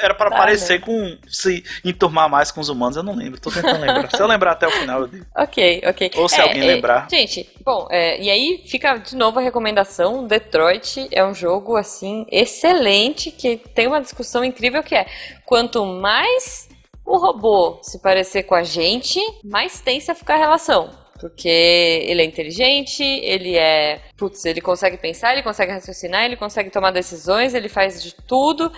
[0.00, 0.86] era para tá, parecer né?
[0.86, 1.16] com.
[1.26, 3.40] se enturmar mais com os humanos, eu não lembro.
[3.40, 4.08] Tô tentando lembrar.
[4.08, 5.26] se eu lembrar até o final, eu digo.
[5.36, 6.10] Ok, ok.
[6.16, 7.08] Ou se é, alguém é, lembrar.
[7.10, 12.24] Gente, bom, é, e aí fica de novo a recomendação: Detroit é um jogo, assim,
[12.30, 15.06] excelente, que tem uma discussão incrível que é
[15.44, 16.68] quanto mais
[17.04, 20.90] o robô se parecer com a gente, mais tensa fica a relação.
[21.20, 24.00] Porque ele é inteligente, ele é.
[24.16, 28.72] Putz, ele consegue pensar, ele consegue raciocinar, ele consegue tomar decisões, ele faz de tudo.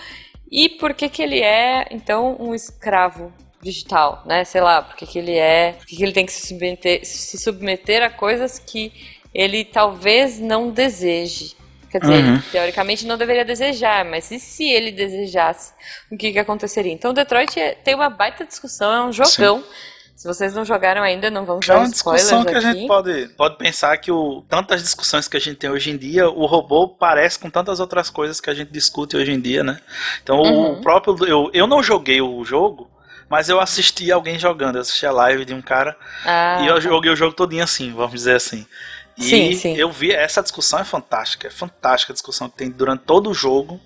[0.51, 3.33] E por que, que ele é, então, um escravo
[3.63, 4.45] digital, né?
[4.45, 5.73] Sei lá, porque que ele é.
[5.73, 8.93] Por que, que ele tem que se submeter, se submeter a coisas que
[9.33, 11.57] ele talvez não deseje.
[11.95, 12.43] Quer dizer, uhum.
[12.51, 15.73] teoricamente não deveria desejar, mas e se ele desejasse,
[16.11, 16.93] o que, que aconteceria?
[16.93, 19.61] Então, Detroit é, tem uma baita discussão, é um jogão.
[19.61, 19.69] Sim.
[20.17, 22.67] Se vocês não jogaram ainda, não vamos Já dar é uma discussão que aqui.
[22.67, 25.97] a gente pode, pode pensar que o, tantas discussões que a gente tem hoje em
[25.97, 29.63] dia, o robô parece com tantas outras coisas que a gente discute hoje em dia,
[29.63, 29.79] né?
[30.21, 30.73] Então, uhum.
[30.73, 31.17] o próprio.
[31.29, 32.91] Eu, eu não joguei o jogo,
[33.31, 34.77] mas eu assisti alguém jogando.
[34.77, 36.81] Eu assisti a live de um cara ah, e eu tá.
[36.81, 38.67] joguei o jogo todinho assim, vamos dizer assim.
[39.16, 39.77] E sim, sim.
[39.77, 43.35] eu vi, essa discussão é fantástica, é fantástica a discussão que tem durante todo o
[43.35, 43.81] jogo,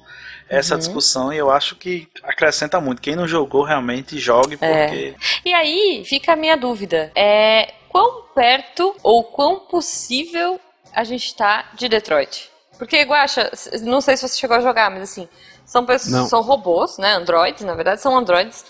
[0.49, 0.79] essa uhum.
[0.79, 3.03] discussão, e eu acho que acrescenta muito.
[3.03, 4.87] Quem não jogou, realmente jogue, é.
[4.87, 5.15] porque...
[5.15, 5.49] É.
[5.49, 10.59] E aí, fica a minha dúvida, é quão perto ou quão possível
[10.95, 12.51] a gente está de Detroit?
[12.79, 13.51] Porque, Guaxa,
[13.83, 15.29] não sei se você chegou a jogar, mas assim,
[15.65, 18.65] são, pessoas, são robôs, né, androids, na verdade, são androids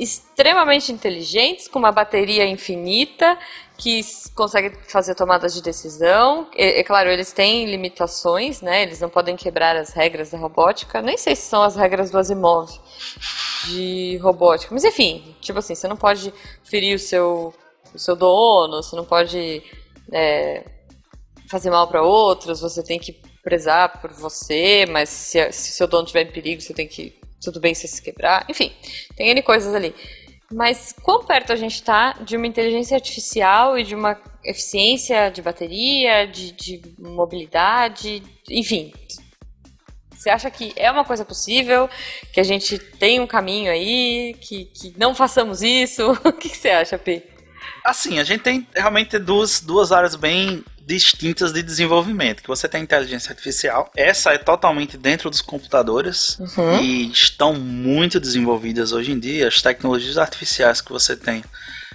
[0.00, 3.38] extremamente inteligentes, com uma bateria infinita,
[3.82, 4.00] que
[4.36, 6.48] consegue fazer tomadas de decisão.
[6.54, 8.84] É, é, claro, eles têm limitações, né?
[8.84, 11.02] Eles não podem quebrar as regras da robótica.
[11.02, 12.70] Nem sei se são as regras do Asimov
[13.66, 14.72] de robótica.
[14.72, 17.52] Mas enfim, tipo assim, você não pode ferir o seu,
[17.92, 19.64] o seu dono, você não pode
[20.12, 20.64] é,
[21.50, 26.04] fazer mal para outros, você tem que prezar por você, mas se, se seu dono
[26.04, 27.20] estiver em perigo, você tem que.
[27.42, 28.46] Tudo bem se se quebrar.
[28.48, 28.70] Enfim,
[29.16, 29.92] tem N coisas ali.
[30.52, 35.40] Mas quão perto a gente está de uma inteligência artificial e de uma eficiência de
[35.40, 38.92] bateria, de, de mobilidade, enfim.
[40.10, 41.88] Você acha que é uma coisa possível?
[42.32, 44.34] Que a gente tem um caminho aí?
[44.40, 46.12] Que, que não façamos isso?
[46.24, 47.26] o que, você acha, P?
[47.84, 52.42] Assim, a gente tem realmente duas, duas áreas bem distintas de desenvolvimento.
[52.42, 56.80] Que você tem inteligência artificial, essa é totalmente dentro dos computadores uhum.
[56.80, 59.48] e estão muito desenvolvidas hoje em dia.
[59.48, 61.44] As tecnologias artificiais que você tem,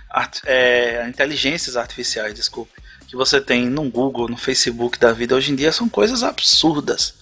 [0.09, 2.73] art, é, inteligências artificiais, desculpe,
[3.07, 7.13] que você tem no Google, no Facebook da vida hoje em dia são coisas absurdas.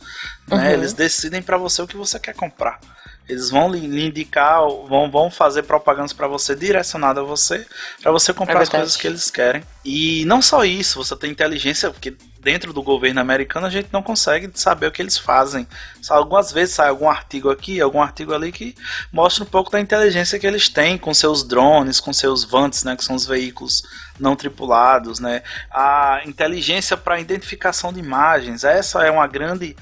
[0.48, 0.58] Né?
[0.58, 0.74] Uhum.
[0.74, 2.80] Eles decidem para você o que você quer comprar.
[3.28, 7.66] Eles vão lhe indicar, vão, vão fazer propagandas para você direcionada a você,
[8.02, 9.64] para você comprar é as coisas que eles querem.
[9.84, 14.04] E não só isso, você tem inteligência, porque dentro do governo americano a gente não
[14.04, 15.68] consegue saber o que eles fazem.
[16.08, 18.76] Algumas vezes sai algum artigo aqui, algum artigo ali que
[19.12, 22.96] mostra um pouco da inteligência que eles têm com seus drones, com seus vantes, né,
[22.96, 23.82] que são os veículos
[24.20, 25.42] não tripulados, né?
[25.72, 29.76] A inteligência para identificação de imagens, essa é uma grande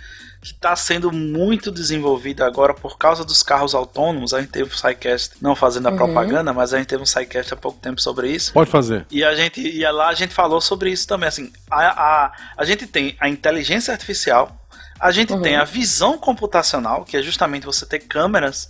[0.43, 4.33] está sendo muito desenvolvida agora por causa dos carros autônomos.
[4.33, 5.97] A gente teve um SciCast, não fazendo a uhum.
[5.97, 8.53] propaganda, mas a gente teve um SciCast há pouco tempo sobre isso.
[8.53, 9.05] Pode fazer.
[9.09, 11.29] E a gente e lá a gente falou sobre isso também.
[11.29, 14.57] Assim, a, a, a gente tem a inteligência artificial,
[14.99, 15.41] a gente uhum.
[15.41, 18.69] tem a visão computacional, que é justamente você ter câmeras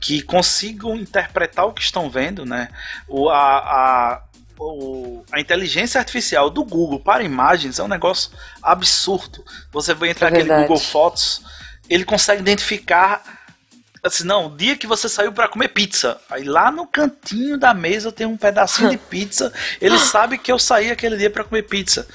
[0.00, 2.68] que consigam interpretar o que estão vendo, né?
[3.08, 4.22] O, a, a,
[4.58, 8.30] o, a inteligência artificial do Google para imagens é um negócio
[8.62, 9.44] absurdo.
[9.72, 11.42] Você vai entrar é naquele Google Fotos,
[11.88, 13.22] ele consegue identificar
[14.02, 16.20] assim, não, o dia que você saiu para comer pizza.
[16.28, 19.50] Aí lá no cantinho da mesa tem um pedacinho de pizza.
[19.80, 22.06] Ele sabe que eu saí aquele dia para comer pizza.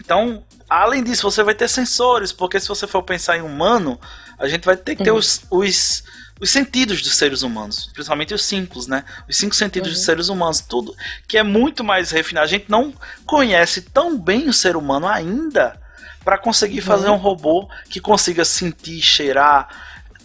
[0.00, 3.98] Então, além disso, você vai ter sensores, porque se você for pensar em humano,
[4.38, 5.18] a gente vai ter que ter uhum.
[5.18, 6.04] os, os,
[6.40, 9.04] os, sentidos dos seres humanos, principalmente os cinco, né?
[9.28, 9.94] Os cinco sentidos uhum.
[9.94, 10.94] dos seres humanos, tudo
[11.26, 12.44] que é muito mais refinado.
[12.44, 12.92] A gente não
[13.24, 15.80] conhece tão bem o ser humano ainda
[16.24, 17.14] para conseguir fazer uhum.
[17.14, 19.68] um robô que consiga sentir, cheirar,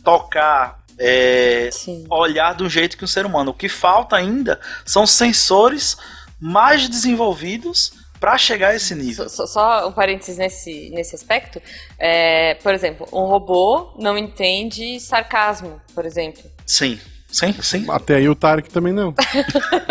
[0.03, 1.69] tocar, é,
[2.09, 3.51] olhar um jeito que um ser humano.
[3.51, 5.97] O que falta ainda são sensores
[6.39, 9.27] mais desenvolvidos para chegar a esse nível.
[9.27, 11.59] Só, só, um parênteses nesse, nesse aspecto.
[11.97, 16.43] É, por exemplo, um robô não entende sarcasmo, por exemplo.
[16.65, 16.99] Sim.
[17.31, 17.85] Sim, sim.
[17.89, 19.15] Até aí o Tarek também não.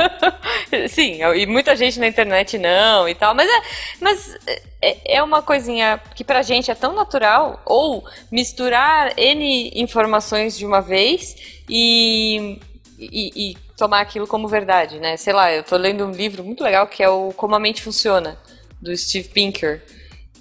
[0.88, 3.62] sim, e muita gente na internet não e tal, mas é,
[3.98, 4.38] mas
[4.82, 10.66] é, é uma coisinha que pra gente é tão natural, ou misturar N informações de
[10.66, 12.60] uma vez e,
[12.98, 15.16] e, e tomar aquilo como verdade, né?
[15.16, 17.82] Sei lá, eu tô lendo um livro muito legal que é o Como a Mente
[17.82, 18.38] Funciona,
[18.80, 19.82] do Steve Pinker.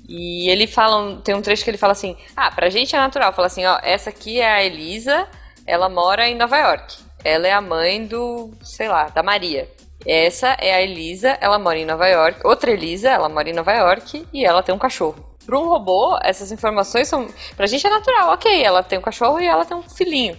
[0.07, 3.31] E ele fala, tem um trecho que ele fala assim: "Ah, pra gente é natural".
[3.31, 5.25] Fala assim, ó, essa aqui é a Elisa,
[5.65, 6.97] ela mora em Nova York.
[7.23, 9.69] Ela é a mãe do, sei lá, da Maria.
[10.05, 12.45] Essa é a Elisa, ela mora em Nova York.
[12.45, 15.25] Outra Elisa, ela mora em Nova York e ela tem um cachorro.
[15.45, 17.27] Para um robô, essas informações são.
[17.55, 20.37] Pra gente é natural, ok, ela tem um cachorro e ela tem um filhinho.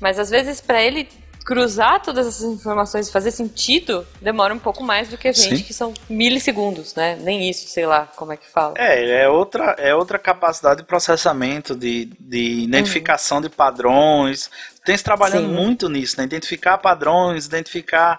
[0.00, 1.08] Mas às vezes, para ele
[1.44, 5.58] cruzar todas essas informações e fazer sentido demora um pouco mais do que a gente,
[5.58, 5.62] Sim.
[5.62, 7.16] que são milissegundos, né?
[7.20, 8.74] Nem isso, sei lá como é que fala.
[8.76, 13.42] É, é outra, é outra capacidade de processamento, de, de identificação uhum.
[13.42, 14.50] de padrões.
[14.84, 15.54] Tem se trabalhando Sim.
[15.54, 16.24] muito nisso, né?
[16.24, 18.18] Identificar padrões, identificar.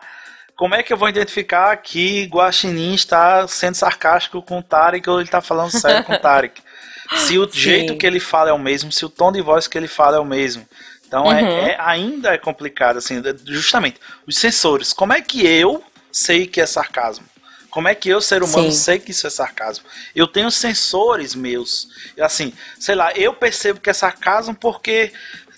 [0.55, 5.17] Como é que eu vou identificar que Guaxinim está sendo sarcástico com o Tarek ou
[5.17, 6.62] ele está falando sério com o Tarek?
[7.15, 7.59] Se o Sim.
[7.59, 10.17] jeito que ele fala é o mesmo, se o tom de voz que ele fala
[10.17, 10.65] é o mesmo.
[11.13, 11.47] Então é, uhum.
[11.47, 13.99] é, é, ainda é complicado, assim, justamente.
[14.26, 17.23] Os sensores, como é que eu sei que é sarcasmo?
[17.69, 18.78] Como é que eu, ser humano, Sim.
[18.80, 19.86] sei que isso é sarcasmo?
[20.15, 21.88] Eu tenho sensores meus.
[22.19, 25.13] Assim, sei lá, eu percebo que é sarcasmo porque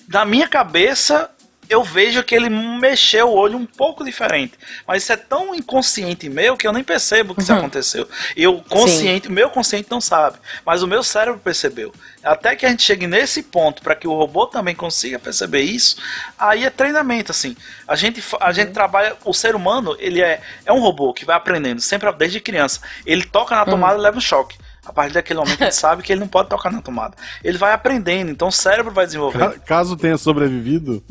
[0.09, 1.29] na minha cabeça
[1.69, 4.53] eu vejo que ele mexeu o olho um pouco diferente.
[4.87, 7.43] Mas isso é tão inconsciente meu que eu nem percebo que uhum.
[7.43, 8.09] isso aconteceu.
[8.35, 9.33] Eu consciente, Sim.
[9.33, 11.93] meu consciente não sabe, mas o meu cérebro percebeu.
[12.23, 15.97] Até que a gente chegue nesse ponto para que o robô também consiga perceber isso,
[16.37, 17.55] aí é treinamento assim.
[17.87, 18.53] A gente a uhum.
[18.53, 22.39] gente trabalha o ser humano, ele é é um robô que vai aprendendo sempre desde
[22.39, 22.81] criança.
[23.05, 23.99] Ele toca na tomada uhum.
[23.99, 24.57] e leva um choque.
[24.85, 27.15] A partir daquele momento ele sabe que ele não pode tocar na tomada.
[27.43, 29.59] Ele vai aprendendo, então o cérebro vai desenvolver.
[29.61, 31.03] Caso tenha sobrevivido,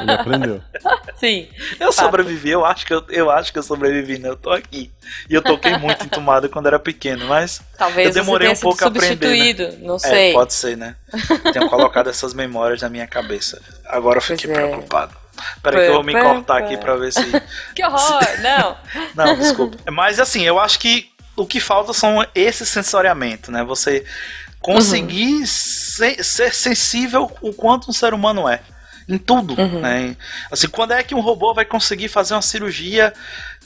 [0.00, 0.60] ele aprendeu.
[1.16, 1.48] Sim.
[1.80, 2.04] Eu fato.
[2.04, 4.28] sobrevivi, eu acho que eu, eu acho que eu sobrevivi, né?
[4.28, 4.92] Eu tô aqui.
[5.30, 8.84] E eu toquei muito em tomada quando era pequeno, mas Talvez eu demorei um pouco
[8.84, 9.54] a aprender.
[9.54, 9.78] Né?
[9.80, 10.30] Não é, sei.
[10.30, 10.96] É, pode ser, né?
[11.52, 13.62] Tenho colocado essas memórias na minha cabeça.
[13.86, 14.54] Agora eu fiquei é.
[14.54, 15.22] preocupado.
[15.62, 17.22] Peraí que eu vou me cortar aqui pra ver se.
[17.74, 18.20] que horror!
[18.40, 18.76] Não!
[19.14, 19.78] não, desculpa.
[19.90, 23.64] Mas assim, eu acho que o que falta são esse sensoriamento, né?
[23.64, 24.04] Você
[24.60, 25.46] conseguir uhum.
[25.46, 28.60] ser, ser, sensível o quanto um ser humano é.
[29.08, 29.80] Em tudo, uhum.
[29.80, 30.16] né?
[30.50, 33.12] Assim, quando é que um robô vai conseguir fazer uma cirurgia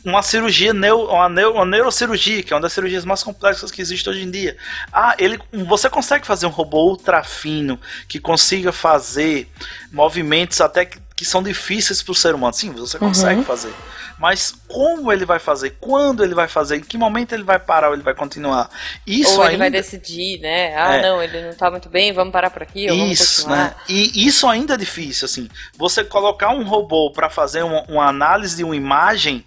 [0.05, 3.83] uma cirurgia, neo, uma, neo, uma neurocirurgia, que é uma das cirurgias mais complexas que
[3.83, 4.57] existe hoje em dia.
[4.93, 9.51] Ah, ele, você consegue fazer um robô ultra fino que consiga fazer
[9.91, 12.55] movimentos até que, que são difíceis para o ser humano.
[12.55, 13.45] Sim, você consegue uhum.
[13.45, 13.75] fazer.
[14.19, 15.77] Mas como ele vai fazer?
[15.79, 16.77] Quando ele vai fazer?
[16.77, 18.71] Em que momento ele vai parar ou ele vai continuar?
[19.07, 19.59] Isso ou ele ainda...
[19.59, 20.75] vai decidir, né?
[20.77, 21.03] Ah, é.
[21.03, 23.49] não, ele não está muito bem, vamos parar por aqui ou isso.
[23.49, 23.75] Né?
[23.89, 25.49] E isso ainda é difícil, assim.
[25.77, 29.45] Você colocar um robô para fazer uma, uma análise de uma imagem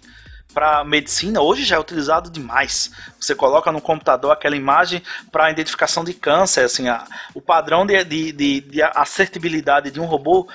[0.52, 2.90] para medicina hoje já é utilizado demais.
[3.18, 8.02] Você coloca no computador aquela imagem para identificação de câncer, assim, a, o padrão de,
[8.04, 10.48] de, de, de, assertibilidade de um robô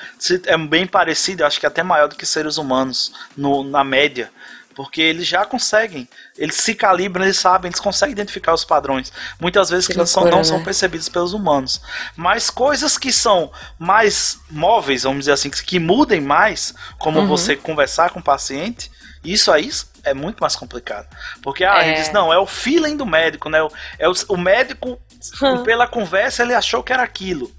[0.46, 4.32] é bem parecido, acho que até maior do que seres humanos no, na média.
[4.76, 6.06] Porque eles já conseguem,
[6.38, 9.12] eles se calibram, eles sabem, eles conseguem identificar os padrões.
[9.40, 10.44] Muitas vezes que, que loucura, não, são, não né?
[10.44, 11.82] são percebidos pelos humanos.
[12.14, 17.28] Mas coisas que são mais móveis, vamos dizer assim, que, que mudem mais, como uhum.
[17.28, 18.92] você conversar com o paciente,
[19.32, 19.70] isso aí
[20.04, 21.08] é muito mais complicado.
[21.42, 21.90] Porque ah, é.
[21.90, 23.60] ele diz, não, é o feeling do médico, né?
[23.98, 25.00] É o, o médico,
[25.42, 25.64] hum.
[25.64, 27.52] pela conversa, ele achou que era aquilo.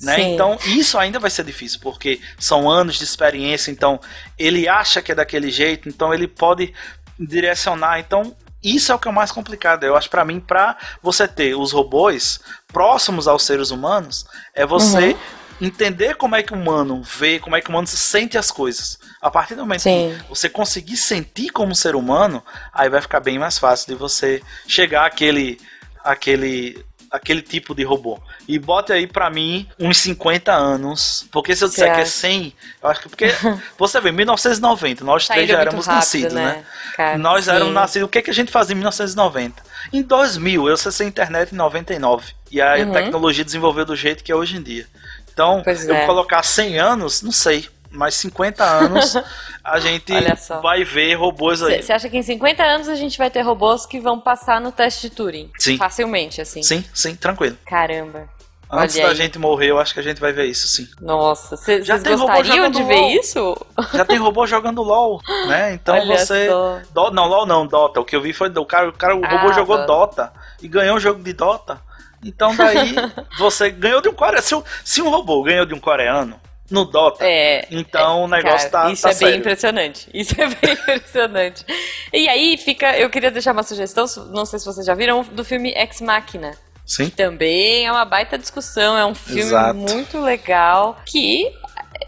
[0.00, 0.20] Né?
[0.20, 3.98] Então, isso ainda vai ser difícil, porque são anos de experiência, então
[4.38, 6.74] ele acha que é daquele jeito, então ele pode
[7.18, 8.00] direcionar.
[8.00, 9.84] Então, isso é o que é mais complicado.
[9.84, 15.12] Eu acho para mim, para você ter os robôs próximos aos seres humanos, é você
[15.12, 18.50] uhum entender como é que o humano vê, como é que o humano sente as
[18.50, 18.98] coisas.
[19.20, 20.16] A partir do momento Sim.
[20.18, 24.42] que você conseguir sentir como ser humano, aí vai ficar bem mais fácil de você
[24.66, 25.60] chegar àquele,
[26.02, 28.20] àquele aquele tipo de robô.
[28.48, 31.28] E bote aí pra mim uns 50 anos.
[31.30, 33.26] Porque se eu disser que é 100, eu acho que porque
[33.78, 36.44] você vê, 1990, nós tá três já éramos rápido, nascidos, né?
[36.44, 36.64] né?
[36.96, 37.52] Cara, nós sim.
[37.52, 38.06] éramos nascidos.
[38.06, 39.62] O que, que a gente fazia em 1990?
[39.92, 42.32] Em 2000, eu acessei a internet em 99.
[42.50, 42.92] E a uhum.
[42.92, 44.86] tecnologia desenvolveu do jeito que é hoje em dia.
[45.34, 46.06] Então, pois eu é.
[46.06, 49.16] colocar 100 anos, não sei mais 50 anos
[49.62, 50.12] a gente
[50.62, 51.82] vai ver robôs aí.
[51.82, 54.72] Você acha que em 50 anos a gente vai ter robôs que vão passar no
[54.72, 55.50] teste de Turing?
[55.58, 55.76] Sim.
[55.76, 56.62] Facilmente, assim.
[56.62, 57.56] Sim, sim, tranquilo.
[57.64, 58.28] Caramba.
[58.70, 59.16] Antes Olha da aí.
[59.16, 60.88] gente morrer, eu acho que a gente vai ver isso, sim.
[61.00, 63.10] Nossa, vocês gostariam de ver LOL.
[63.10, 63.66] isso?
[63.92, 65.74] Já tem robô jogando LOL, né?
[65.74, 66.48] Então Olha você.
[66.92, 67.10] Do...
[67.12, 68.00] Não, LOL não, Dota.
[68.00, 70.66] O que eu vi foi o cara, o, cara, o robô ah, jogou Dota e
[70.66, 71.80] ganhou um jogo de Dota.
[72.24, 72.94] Então daí
[73.38, 74.42] você ganhou de um coreano.
[74.42, 77.24] Se, se um robô ganhou de um coreano, no Dota.
[77.24, 78.92] É, então é, o negócio cara, tá.
[78.92, 79.32] Isso tá é sério.
[79.32, 80.08] bem impressionante.
[80.12, 81.64] Isso é bem impressionante.
[82.12, 82.96] E aí fica.
[82.96, 86.52] Eu queria deixar uma sugestão, não sei se vocês já viram, do filme Ex Machina.
[86.86, 87.06] Sim.
[87.06, 89.74] Que também é uma baita discussão, é um filme Exato.
[89.74, 91.50] muito legal que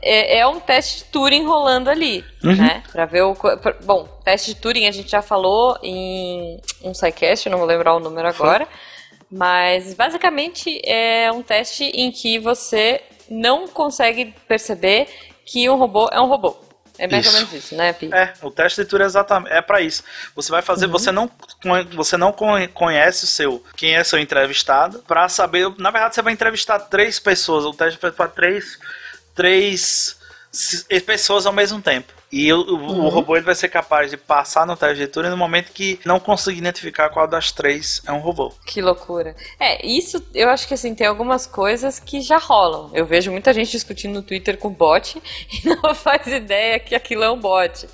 [0.02, 2.54] é, é, um teste de Turing rolando ali, uhum.
[2.56, 2.82] né?
[2.92, 3.34] Pra ver o.
[3.34, 7.94] Pra, bom, teste de Turing a gente já falou em um SciCast, não vou lembrar
[7.94, 8.66] o número agora.
[8.66, 8.74] Foi.
[9.30, 15.08] Mas basicamente é um teste em que você não consegue perceber
[15.44, 16.56] que um robô é um robô.
[16.98, 17.34] É mais isso.
[17.34, 18.10] ou menos isso, né, Pi?
[18.12, 20.02] É, o teste de leitura é exatamente é para isso.
[20.34, 20.92] Você vai fazer, uhum.
[20.92, 21.30] você não
[21.92, 26.32] você não conhece o seu quem é seu entrevistado para saber, na verdade você vai
[26.32, 28.78] entrevistar três pessoas, o teste é para três
[29.34, 30.18] três
[31.04, 32.15] pessoas ao mesmo tempo.
[32.30, 33.06] E o, uhum.
[33.06, 36.00] o robô ele vai ser capaz de passar no teste de leitura no momento que
[36.04, 38.52] não conseguir identificar qual das três é um robô.
[38.64, 39.36] Que loucura.
[39.60, 42.90] É, isso eu acho que assim, tem algumas coisas que já rolam.
[42.92, 45.20] Eu vejo muita gente discutindo no Twitter com bot
[45.52, 47.86] e não faz ideia que aquilo é um bot.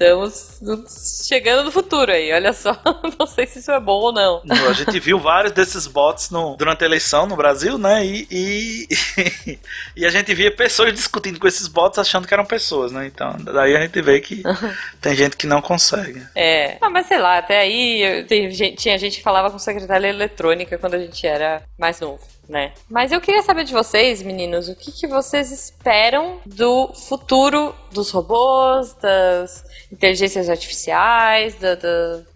[0.00, 2.74] Estamos chegando no futuro aí, olha só.
[3.18, 4.42] Não sei se isso é bom ou não.
[4.48, 8.04] A gente viu vários desses bots no, durante a eleição no Brasil, né?
[8.04, 8.88] E, e,
[9.96, 13.06] e, a gente via pessoas discutindo com esses bots achando que eram pessoas, né?
[13.06, 14.42] Então, daí a gente vê que
[15.02, 16.22] tem gente que não consegue.
[16.34, 16.78] É.
[16.80, 20.94] Ah, mas sei lá, até aí gente, tinha gente que falava com secretária eletrônica quando
[20.94, 22.72] a gente era mais novo né?
[22.90, 28.10] Mas eu queria saber de vocês, meninos, o que, que vocês esperam do futuro dos
[28.10, 31.56] robôs, das inteligências artificiais,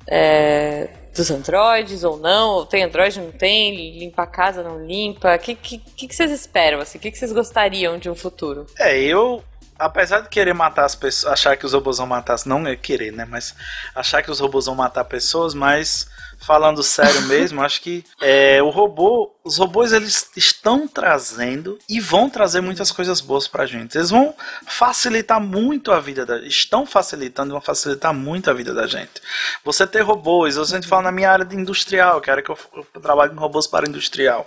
[0.07, 2.67] é, dos androides ou não?
[2.67, 3.99] Tem androide, não tem?
[3.99, 5.35] Limpa a casa, não limpa?
[5.35, 6.81] O que, que, que, vocês esperam?
[6.81, 6.99] Assim?
[6.99, 8.67] O que, que vocês gostariam de um futuro?
[8.79, 9.43] É, eu
[9.79, 13.13] apesar de querer matar as pessoas, achar que os robôs vão matar, não é querer,
[13.13, 13.25] né?
[13.25, 13.55] Mas
[13.95, 16.09] achar que os robôs vão matar pessoas, mas
[16.39, 22.29] falando sério mesmo, acho que é, o robô, os robôs eles estão trazendo e vão
[22.31, 23.97] trazer muitas coisas boas pra gente.
[23.97, 24.35] Eles vão
[24.67, 29.23] facilitar muito a vida da estão facilitando e vão facilitar muito a vida da gente.
[29.65, 32.45] Você ter robôs, eu sempre falo na minha área de industrial, que é a área
[32.45, 32.59] que eu,
[32.95, 34.47] eu trabalho com robôs para industrial.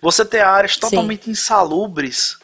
[0.00, 1.30] Você ter áreas totalmente Sim.
[1.30, 2.36] insalubres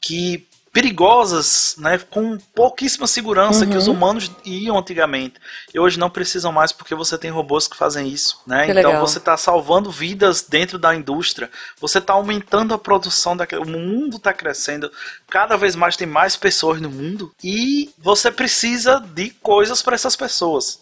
[0.00, 0.47] que
[0.78, 3.70] perigosas, né, com pouquíssima segurança uhum.
[3.72, 5.34] que os humanos iam antigamente.
[5.74, 8.64] E hoje não precisam mais porque você tem robôs que fazem isso, né?
[8.64, 9.04] Que então legal.
[9.04, 11.50] você está salvando vidas dentro da indústria.
[11.80, 14.88] Você está aumentando a produção o mundo está crescendo.
[15.28, 20.14] Cada vez mais tem mais pessoas no mundo e você precisa de coisas para essas
[20.14, 20.78] pessoas.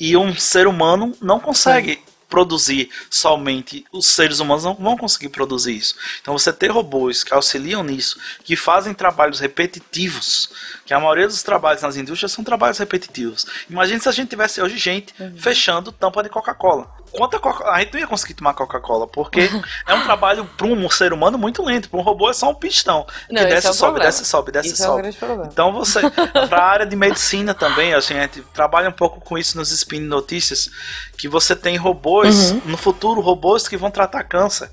[0.00, 5.28] E um ser humano não consegue Sim produzir somente, os seres humanos não vão conseguir
[5.28, 5.94] produzir isso.
[6.20, 10.50] Então você ter robôs que auxiliam nisso, que fazem trabalhos repetitivos,
[10.84, 13.46] que a maioria dos trabalhos nas indústrias são trabalhos repetitivos.
[13.70, 15.36] Imagine se a gente tivesse hoje gente uhum.
[15.36, 19.40] fechando tampa de Coca-Cola quanto a Coca a gente não ia conseguir tomar Coca-Cola, porque
[19.86, 21.88] é um trabalho para um ser humano muito lento.
[21.88, 23.06] Para um robô é só um pistão.
[23.30, 26.00] Não, que desce, é sobe, desce, sobe, desce, isso sobe, É um então você,
[26.48, 30.00] para a área de medicina também, a gente trabalha um pouco com isso nos Spin
[30.00, 30.70] Notícias,
[31.16, 32.62] que você tem robôs, uhum.
[32.64, 34.70] no futuro, robôs que vão tratar câncer.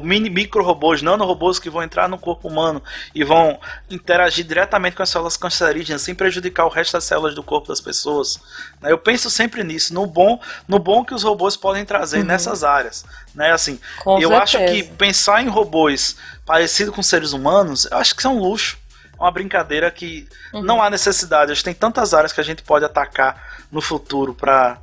[0.00, 2.82] Mini, micro robôs, nanorobôs que vão entrar no corpo humano
[3.14, 3.58] e vão
[3.90, 7.80] interagir diretamente com as células cancerígenas sem prejudicar o resto das células do corpo das
[7.80, 8.40] pessoas.
[8.82, 12.24] Eu penso sempre nisso, no bom, no bom que os robôs podem trazer uhum.
[12.24, 13.04] nessas áreas,
[13.34, 13.52] né?
[13.52, 14.42] Assim, com eu certeza.
[14.42, 18.38] acho que pensar em robôs parecidos com seres humanos, eu acho que isso é um
[18.38, 18.78] luxo.
[19.18, 20.62] É uma brincadeira que uhum.
[20.62, 21.50] não há necessidade.
[21.50, 24.78] Acho que tem tantas áreas que a gente pode atacar no futuro para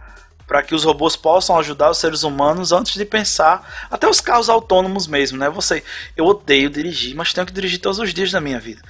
[0.48, 4.50] para que os robôs possam ajudar os seres humanos antes de pensar até os carros
[4.50, 5.50] autônomos mesmo, né?
[5.50, 5.84] Você,
[6.16, 8.82] eu odeio dirigir, mas tenho que dirigir todos os dias da minha vida.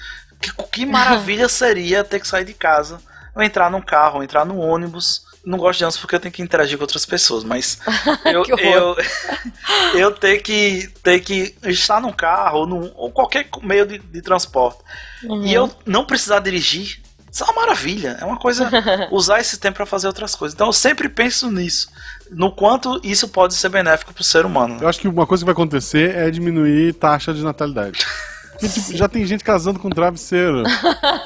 [0.41, 2.99] Que, que maravilha seria ter que sair de casa,
[3.35, 6.31] ou entrar num carro, ou entrar no ônibus não gosto de ônibus porque eu tenho
[6.31, 7.79] que interagir com outras pessoas, mas
[8.25, 8.95] eu, eu,
[9.93, 14.21] eu ter que ter que estar num carro ou, num, ou qualquer meio de, de
[14.21, 14.79] transporte
[15.23, 15.43] uhum.
[15.43, 17.01] e eu não precisar dirigir,
[17.33, 18.17] Isso é uma maravilha.
[18.21, 18.69] É uma coisa.
[19.11, 20.53] usar esse tempo para fazer outras coisas.
[20.53, 21.89] Então eu sempre penso nisso.
[22.29, 24.77] No quanto isso pode ser benéfico pro ser humano.
[24.79, 28.05] Eu acho que uma coisa que vai acontecer é diminuir taxa de natalidade.
[28.51, 30.61] Porque, tipo, já tem gente casando com travesseiro.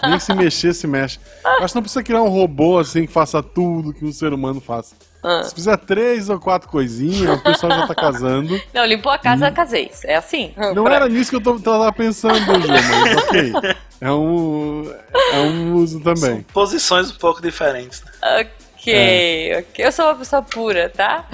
[0.09, 1.19] Nem se mexer, se mexe.
[1.43, 4.31] Eu acho que não precisa criar um robô assim que faça tudo que um ser
[4.31, 4.95] humano faça.
[5.23, 5.43] Ah.
[5.43, 8.59] Se fizer três ou quatro coisinhas, o pessoal já tá casando.
[8.73, 9.91] Não, limpou a casa, casei.
[10.03, 10.53] É assim.
[10.75, 13.53] Não Pra- era nisso que eu tô- tava pensando, Ju, mas ok.
[13.99, 14.93] É um,
[15.33, 16.43] é um uso também.
[16.53, 18.03] Posições um pouco diferentes.
[18.03, 18.11] né?
[18.41, 19.85] Ok, ok.
[19.85, 21.25] Eu sou uma pessoa pura, tá?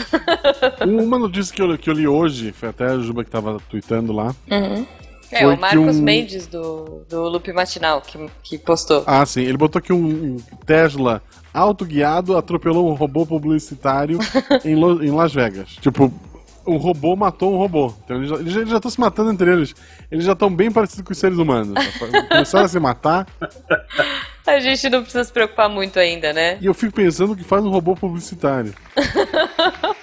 [0.88, 4.14] Uma notícia que eu, que eu li hoje, foi até a Juba que tava tweetando
[4.14, 4.34] lá.
[5.34, 9.04] É, Foi o Marcos um- Mendes do, do Loop Matinal que, que postou.
[9.08, 9.42] Ah, sim.
[9.42, 11.22] Ele botou que um, Tesla
[11.54, 14.20] autoguiado atropelou um robô publicitário
[14.66, 15.70] em, Lo- em Las Vegas.
[15.82, 16.12] Tipo,
[16.66, 17.94] um robô matou um robô.
[18.06, 19.76] Então eles já, eles já- eles já estão se matando entre eles.
[20.12, 21.74] Eles já estão bem parecidos com os seres humanos.
[22.30, 23.28] Começaram a se matar.
[24.46, 26.58] A gente não precisa se preocupar muito ainda, né?
[26.60, 28.74] E eu fico pensando que faz um robô publicitário.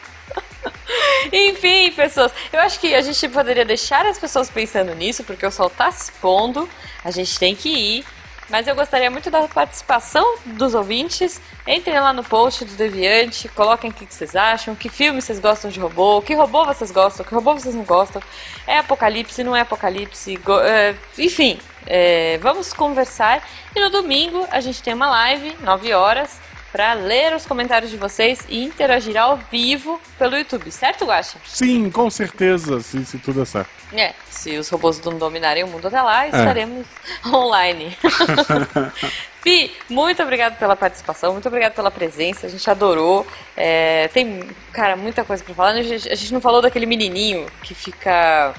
[1.32, 5.50] Enfim, pessoas, eu acho que a gente poderia deixar as pessoas pensando nisso, porque o
[5.50, 6.68] sol tá se pondo,
[7.04, 8.04] a gente tem que ir.
[8.50, 11.40] Mas eu gostaria muito da participação dos ouvintes.
[11.64, 15.70] Entrem lá no post do Deviante, coloquem o que vocês acham, que filme vocês gostam
[15.70, 18.20] de robô, que robô vocês gostam, que robô vocês não gostam.
[18.66, 23.40] É apocalipse, não é apocalipse, é, enfim, é, vamos conversar.
[23.74, 26.40] E no domingo a gente tem uma live, 9 horas,
[26.72, 31.38] para ler os comentários de vocês e interagir ao vivo pelo YouTube, certo, Guaxa?
[31.44, 33.70] Sim, com certeza, se, se tudo é certo.
[33.92, 36.86] É, se os robôs não dominarem o mundo até lá, estaremos
[37.26, 37.96] online.
[39.42, 43.26] Pi, muito obrigado pela participação, muito obrigado pela presença, a gente adorou.
[43.56, 45.70] É, tem, cara, muita coisa pra falar.
[45.70, 48.54] A gente, a gente não falou daquele menininho que fica.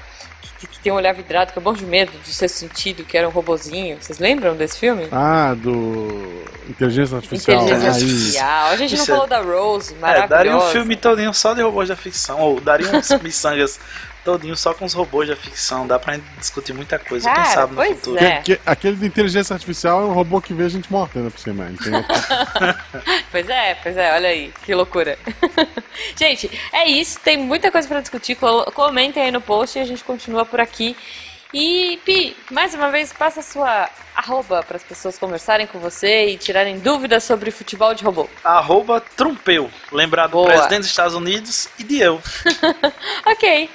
[0.83, 3.31] Tem um olhar vidrado, que eu morro de medo do sexto sentido, que era um
[3.31, 3.97] robozinho.
[4.01, 5.07] Vocês lembram desse filme?
[5.11, 7.61] Ah, do Inteligência Artificial.
[7.63, 7.93] Inteligência Aí.
[8.03, 8.67] Artificial.
[8.69, 10.27] A gente não Isso é- falou da Rose, É, maravilhosa.
[10.29, 13.79] daria um filme todinho só de robôs da ficção, ou daria uns miçangas
[14.23, 15.85] todinho só com os robôs da ficção.
[15.87, 18.23] Dá pra gente discutir muita coisa, quem Cara, sabe no pois futuro.
[18.23, 18.41] é.
[18.41, 21.39] Que- aquele de inteligência artificial é um robô que vê a gente morta ainda por
[21.39, 21.65] cima.
[21.69, 21.91] Outro-
[23.31, 25.17] Pois é, pois é, olha aí, que loucura.
[26.15, 28.37] gente, é isso, tem muita coisa pra discutir.
[28.73, 30.95] Comentem aí no post e a gente continua por aqui.
[31.53, 36.27] E, Pi, mais uma vez, passa a sua arroba para as pessoas conversarem com você
[36.27, 38.29] e tirarem dúvidas sobre futebol de robô.
[38.43, 40.47] Arroba Trumpeu, lembrar do Boa.
[40.47, 42.21] presidente dos Estados Unidos e de eu.
[43.25, 43.69] ok,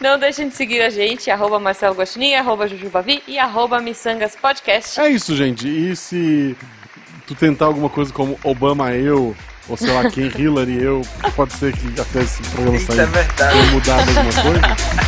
[0.00, 4.98] não deixem de seguir a gente, arroba Marcelo Guaxinim, arroba Jujubavi e arroba Missangas Podcast.
[5.00, 5.68] É isso, gente.
[5.68, 6.56] E se
[7.26, 9.36] tu tentar alguma coisa como Obama eu,
[9.68, 11.02] ou sei lá quem, Hillary eu,
[11.36, 13.52] pode ser que até esse programa Isso é sair verdade.
[13.52, 15.07] tenha mudado alguma coisa.